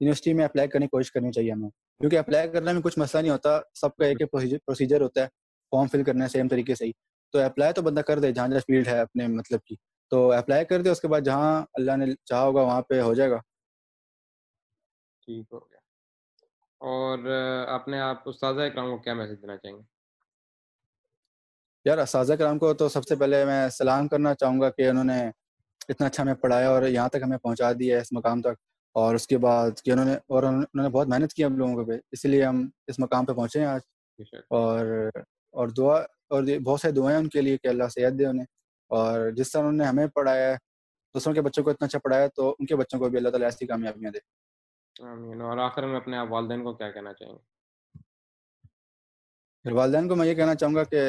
یونیورسٹی 0.00 0.32
میں 0.32 0.44
اپلائی 0.44 0.68
کرنے 0.68 0.86
کی 0.86 0.90
کوشش 0.90 1.12
کرنی 1.12 1.32
چاہیے 1.32 1.52
ہمیں۔ 1.52 1.70
کیونکہ 1.70 2.18
اپلائی 2.18 2.48
کرنے 2.48 2.72
میں 2.72 2.82
کچھ 2.82 2.98
مسئلہ 2.98 3.22
نہیں 3.22 3.32
ہوتا 3.32 3.60
سب 3.74 3.96
کا 3.96 4.06
ایک 4.06 4.16
ایک 4.20 4.30
پروسیجر 4.30 5.00
ہوتا 5.00 5.20
ہے 5.20 5.26
فارم 5.70 5.86
فل 5.86 6.04
کرنا 6.04 6.24
ہے 6.24 6.28
سیم 6.28 6.48
طریقے 6.48 6.74
سے 6.74 6.84
ہی۔ 6.84 6.92
تو 7.32 7.38
اپلائی 7.38 7.72
تو 7.72 7.82
بندہ 7.82 8.00
کر 8.00 8.18
دے 8.18 8.32
جہاں 8.32 8.48
جہاں 8.48 8.60
فیلڈ 8.60 8.88
ہے 8.88 9.00
اپنے 9.00 9.26
مطلب 9.26 9.60
کی۔ 9.64 9.74
تو 10.10 10.32
اپلائی 10.32 10.64
کر 10.64 10.82
دے 10.82 10.90
اس 10.90 11.00
کے 11.00 11.08
بعد 11.08 11.20
جہاں 11.20 11.66
اللہ 11.74 11.96
نے 11.96 12.06
چاہا 12.24 12.42
ہوگا 12.42 12.60
وہاں 12.62 12.82
پہ 12.82 13.00
ہو 13.00 13.14
جائے 13.14 13.30
گا۔ 13.30 13.36
ٹھیک 15.20 15.46
ہو 15.52 15.58
گیا۔ 15.58 15.78
اور 16.78 17.18
اپنے 17.68 18.00
آپ 18.00 18.28
استاذہ 18.28 18.60
اکرام 18.60 18.90
کو 18.90 18.98
کیا 18.98 19.14
میسج 19.14 19.42
دینا 19.42 19.56
چاہیں 19.56 19.76
گے؟ 19.76 19.82
یار 21.84 21.98
اساتذہ 21.98 22.34
کرام 22.34 22.58
کو 22.58 22.74
تو 22.74 22.88
سب 22.88 23.04
سے 23.04 23.16
پہلے 23.16 23.44
میں 23.44 23.68
سلام 23.68 24.08
کرنا 24.08 24.34
چاہوں 24.34 24.60
گا 24.60 24.70
کہ 24.70 24.88
انہوں 24.88 25.04
نے 25.04 25.30
اتنا 25.88 26.06
اچھا 26.06 26.22
ہمیں 26.22 26.34
پڑھایا 26.34 26.68
اور 26.70 26.82
یہاں 26.82 27.08
تک 27.08 27.22
ہمیں 27.24 27.38
پہنچا 27.38 27.72
دیا 27.72 27.96
ہے 27.96 28.02
اس 28.02 28.12
مقام 28.12 28.40
تک۔ 28.40 28.62
اور 28.92 29.14
اس 29.14 29.26
کے 29.26 29.38
بعد 29.38 29.70
کہ 29.84 29.90
انہوں 29.90 30.04
نے 30.04 30.14
اور 30.14 30.42
انہوں 30.42 30.82
نے 30.82 30.88
بہت 30.88 31.06
محنت 31.06 31.32
کی 31.32 31.44
ہم 31.44 31.56
لوگوں 31.56 31.84
پہ 31.84 31.92
اسی 32.12 32.28
لیے 32.28 32.44
ہم 32.44 32.68
اس 32.86 32.98
مقام 32.98 33.24
پہ 33.24 33.32
پہنچے 33.32 33.60
ہیں 33.60 33.66
آج۔ 33.66 33.80
اور 34.48 35.10
اور 35.50 35.68
دعا 35.68 36.02
اور 36.28 36.42
بہت 36.64 36.80
ساری 36.80 36.94
دعائیں 36.94 37.18
ان 37.18 37.28
کے 37.28 37.40
لیے 37.40 37.56
کہ 37.56 37.68
اللہ 37.68 37.84
صحت 37.90 38.18
دے 38.18 38.26
انہیں۔ 38.26 38.46
اور 38.88 39.30
جس 39.30 39.52
طرح 39.52 39.60
انہوں 39.60 39.72
نے 39.72 39.84
ہمیں 39.84 40.06
پڑھایا 40.06 40.50
ہے 40.50 40.56
دوسروں 41.14 41.34
کے 41.34 41.40
بچوں 41.42 41.64
کو 41.64 41.70
اتنا 41.70 41.86
اچھا 41.86 41.98
پڑھایا 41.98 42.26
تو 42.26 42.56
ان 42.58 42.66
کے 42.66 42.76
بچوں 42.76 42.98
کو 43.00 43.08
بھی 43.08 43.18
اللہ 43.18 43.28
تعالیٰ 43.28 43.46
ایسی 43.46 43.66
کامیابیاں 43.66 44.10
دے۔ 44.10 44.18
آمین۔ 45.04 45.40
اور 45.40 45.58
آخر 45.58 45.86
میں 45.86 45.96
اپنے 45.96 46.18
والدین 46.28 46.64
کو 46.64 46.74
کیا 46.74 46.90
کہنا 46.90 47.12
چاہیں 47.12 47.32
گے؟ 47.32 47.56
والدین 49.70 50.08
کو 50.08 50.16
میں 50.16 50.26
یہ 50.26 50.34
کہنا 50.34 50.54
چاہوں 50.54 50.74
گا 50.74 50.84
کہ 50.84 51.02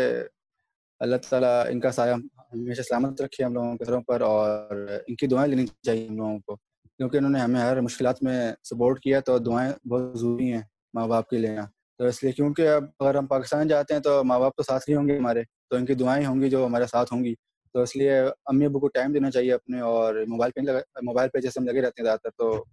اللہ 0.99 1.15
تعالیٰ 1.29 1.67
ان 1.67 1.79
کا 1.79 1.91
سایہ 1.91 2.13
ہمیشہ 2.13 2.81
سلامت 2.81 3.21
رکھے 3.21 3.43
ہم 3.43 3.53
لوگوں 3.53 3.77
کے 3.77 3.83
گھروں 3.87 4.01
پر 4.01 4.21
اور 4.21 4.75
ان 5.07 5.15
کی 5.15 5.27
دعائیں 5.27 5.49
لینی 5.49 5.67
چاہیے 5.81 6.07
ہم 6.07 6.17
لوگوں 6.17 6.39
کو۔ 6.39 6.55
کیونکہ 6.97 7.17
انہوں 7.17 7.31
نے 7.31 7.39
ہمیں 7.39 7.61
ہر 7.61 7.81
مشکلات 7.81 8.23
میں 8.23 8.53
سپورٹ 8.63 8.99
کیا 8.99 9.19
تو 9.19 9.37
دعائیں 9.37 9.87
بہت 9.87 10.19
ضروری 10.19 10.53
ہیں 10.53 10.61
ماں 10.93 11.07
باپ 11.07 11.29
کے 11.29 11.37
لیے۔ 11.37 11.76
تو 11.99 12.05
اس 12.05 12.23
لیے 12.23 12.31
کیونکہ 12.31 12.69
اب 12.69 12.83
اگر 12.99 13.15
ہم 13.15 13.27
پاکستان 13.27 13.67
جاتے 13.67 13.93
ہیں 13.93 14.01
تو 14.01 14.23
ماں 14.23 14.39
باپ 14.39 14.55
تو 14.55 14.63
ساتھ 14.63 14.89
ہی 14.89 14.95
ہوں 14.95 15.07
گے 15.07 15.17
ہمارے 15.17 15.43
تو 15.69 15.75
ان 15.75 15.85
کی 15.85 15.93
دعائیں 15.93 16.25
ہوں 16.25 16.41
گی 16.41 16.49
جو 16.49 16.65
ہمارے 16.65 16.85
ساتھ 16.85 17.13
ہوں 17.13 17.23
گی۔ 17.23 17.33
تو 17.75 17.81
اس 17.81 17.95
لیے 17.95 18.19
امی 18.45 18.65
ابو 18.65 18.79
کو 18.79 18.87
ٹائم 18.87 19.11
دینا 19.11 19.31
چاہیے 19.31 19.53
اپنے 19.53 19.79
اور 19.79 20.15
موبائل 20.27 20.51
پہ 20.51 20.61
موبائل 21.01 21.29
پہ 21.29 21.39
جیسے 21.39 21.59
ہم 21.59 21.67
لگے 21.67 21.81
رہتے 21.81 22.01
ہیں 22.01 22.05
زیادہ 22.05 22.19
تر 22.23 22.29
تو 22.37 22.63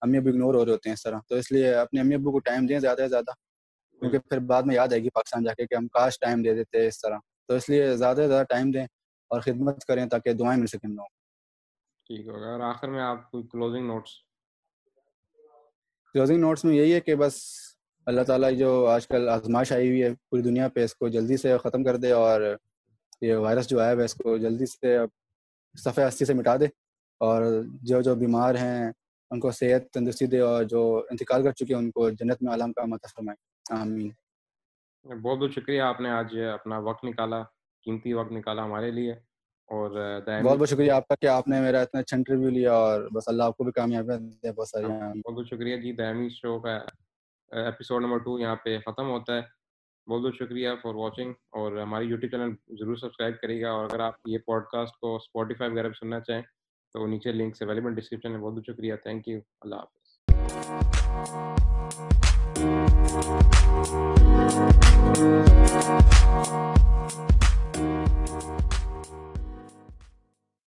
امی 0.00 0.18
ابو 0.18 0.28
اگنور 0.28 0.54
ہو 0.54 0.64
رہے 0.64 0.72
ہوتے 0.72 0.88
ہیں 0.88 0.94
اس 0.94 1.02
طرح۔ 1.02 1.18
تو 1.28 1.34
اس 1.34 1.52
لیے 1.52 1.74
اپنے 1.74 2.00
امی 2.00 2.14
ابو 2.14 2.32
کو 2.32 2.38
ٹائم 2.38 2.66
دیں 2.66 2.78
زیادہ 2.78 2.96
سے 2.96 3.08
زیادہ 3.08 3.30
کیونکہ 4.00 4.18
پھر 4.18 4.38
بعد 4.38 4.62
میں 4.62 4.74
یاد 4.74 4.88
آئے 4.92 5.02
گی 5.02 5.10
پاکستان 5.10 5.44
جا 5.44 5.54
کے 5.54 5.66
کہ 5.66 5.74
ہم 5.74 5.88
کاش 5.88 6.18
ٹائم 6.20 6.42
دے 6.42 6.54
دیتے 6.54 6.86
اس 6.86 7.00
طرح۔ 7.00 7.18
تو 7.48 7.54
اس 7.54 7.68
لیے 7.68 7.96
زیادہ 7.96 8.16
سے 8.16 8.28
زیادہ 8.28 8.44
ٹائم 8.48 8.70
دیں 8.70 8.84
اور 9.30 9.40
خدمت 9.40 9.84
کریں 9.84 10.06
تاکہ 10.06 10.32
دعائیں 10.32 10.60
مل 10.60 10.66
سکیں 10.66 10.88
لوگوں 10.90 11.08
ٹھیک 12.06 12.26
ہوگا۔ 12.26 12.50
اور 12.52 12.60
آخر 12.60 12.88
میں 12.88 13.02
آپ 13.02 13.30
کوئی 13.30 13.44
کلوزنگ 13.52 13.86
نوٹس 13.86 14.10
کلوزنگ 16.14 16.40
نوٹس 16.40 16.64
میں 16.64 16.74
یہی 16.76 16.94
ہے 16.94 17.00
کہ 17.00 17.14
بس 17.14 17.34
اللہ 18.06 18.22
تعالیٰ 18.22 18.50
جو 18.54 18.70
آج 18.86 19.06
کل 19.08 19.28
آزمائش 19.28 19.72
آئی 19.72 19.88
ہوئی 19.88 20.02
ہے 20.02 20.10
پوری 20.30 20.42
دنیا 20.42 20.68
پہ 20.68 20.84
اس 20.84 20.94
کو 20.94 21.08
جلدی 21.08 21.36
سے 21.36 21.56
ختم 21.58 21.84
کر 21.84 21.96
دے 21.96 22.10
اور 22.12 22.40
یہ 23.22 23.34
وائرس 23.36 23.68
جو 23.68 23.80
آیا 23.80 23.90
ہے 23.92 24.04
اس 24.04 24.14
کو 24.14 24.36
جلدی 24.38 24.66
سے 24.66 24.96
صفحہ 25.74 26.08
ہستی 26.08 26.24
سے 26.24 26.34
مٹا 26.34 26.56
دے 26.56 26.66
اور 27.20 27.42
جو 27.82 28.00
جو 28.02 28.14
بیمار 28.14 28.54
ہیں 28.54 28.90
ان 29.30 29.40
کو 29.40 29.50
صحت 29.50 29.90
تندرستی 29.92 30.26
دے 30.26 30.40
اور 30.40 30.64
جو 30.64 30.82
انتقال 31.10 31.42
کر 31.42 31.52
چکے 31.52 31.74
ہیں 31.74 31.80
ان 31.80 31.90
کو 31.90 32.08
جنت 32.10 32.42
میں 32.42 32.50
عالم 32.50 32.72
کا 32.72 32.84
مت 32.84 33.06
فرمائے۔ 33.06 33.36
آمین۔ 33.74 34.10
بہت 35.06 35.38
بہت 35.38 35.50
شکریہ 35.52 35.80
آپ 35.82 36.00
نے 36.00 36.10
آج 36.10 36.38
اپنا 36.52 36.78
وقت 36.80 37.04
نکالا 37.04 37.42
قیمتی 37.86 38.12
وقت 38.12 38.32
نکالا 38.32 38.64
ہمارے 38.64 38.90
لیے 38.90 39.12
اور 39.70 39.90
بہت 40.42 40.58
بہت 40.58 40.68
شکریہ 40.68 40.92
آپ 40.92 41.08
کا 41.08 41.14
کہ 41.14 41.26
آپ 41.28 41.48
نے 41.48 41.60
میرا 41.60 41.80
اتنا 41.80 42.00
اچھا 42.00 42.16
انٹرویو 42.16 42.48
لیا 42.50 42.72
اور 42.74 43.08
بس 43.12 43.28
اللہ 43.28 43.42
آپ 43.42 43.56
کو 43.56 43.64
بھی 43.64 43.72
کامیاب 43.72 44.08
دے۔ 44.42 44.52
بہت 44.52 44.68
ساری 44.68 44.84
بہت 44.86 45.34
بہت 45.34 45.46
شکریہ 45.46 45.76
جی 45.76 45.92
دائمی 45.92 46.28
شو 46.32 46.58
کا 46.60 46.78
ایپیسوڈ 47.54 48.02
نمبر 48.02 48.18
ٹو 48.18 48.38
یہاں 48.38 48.56
پہ 48.56 48.78
ختم 48.86 49.10
ہوتا 49.10 49.34
ہے۔ 49.34 49.42
بہت 50.06 50.22
بہت 50.22 50.34
شکریہ 50.34 50.70
فار 50.82 50.94
واچنگ 50.94 51.32
اور 51.50 51.76
ہماری 51.76 52.06
یوٹیوب 52.06 52.30
چینل 52.30 52.50
ضرور 52.80 52.96
سبسکرائب 52.96 53.34
کرے 53.42 53.60
گا 53.62 53.70
اور 53.70 53.84
اگر 53.84 54.00
آپ 54.00 54.14
یہ 54.24 54.38
پوڈ 54.38 54.64
کاسٹ 54.72 54.94
کو 55.00 55.16
اسپوٹیفائی 55.16 55.70
وغیرہ 55.70 55.88
پہ 55.88 55.98
سننا 56.00 56.20
چاہیں 56.20 56.42
تو 56.94 57.06
نیچے 57.06 57.32
لنکس 57.32 57.62
اویلیبل 57.62 57.94
ڈسکرپشن 57.94 58.32
میں 58.32 58.40
بہت 58.40 58.54
بہت 58.54 58.66
شکریہ۔ 58.66 58.94
تھینک 59.02 59.28
یو 59.28 59.38
اللہ 59.60 59.74
حافظ۔ 59.74 60.00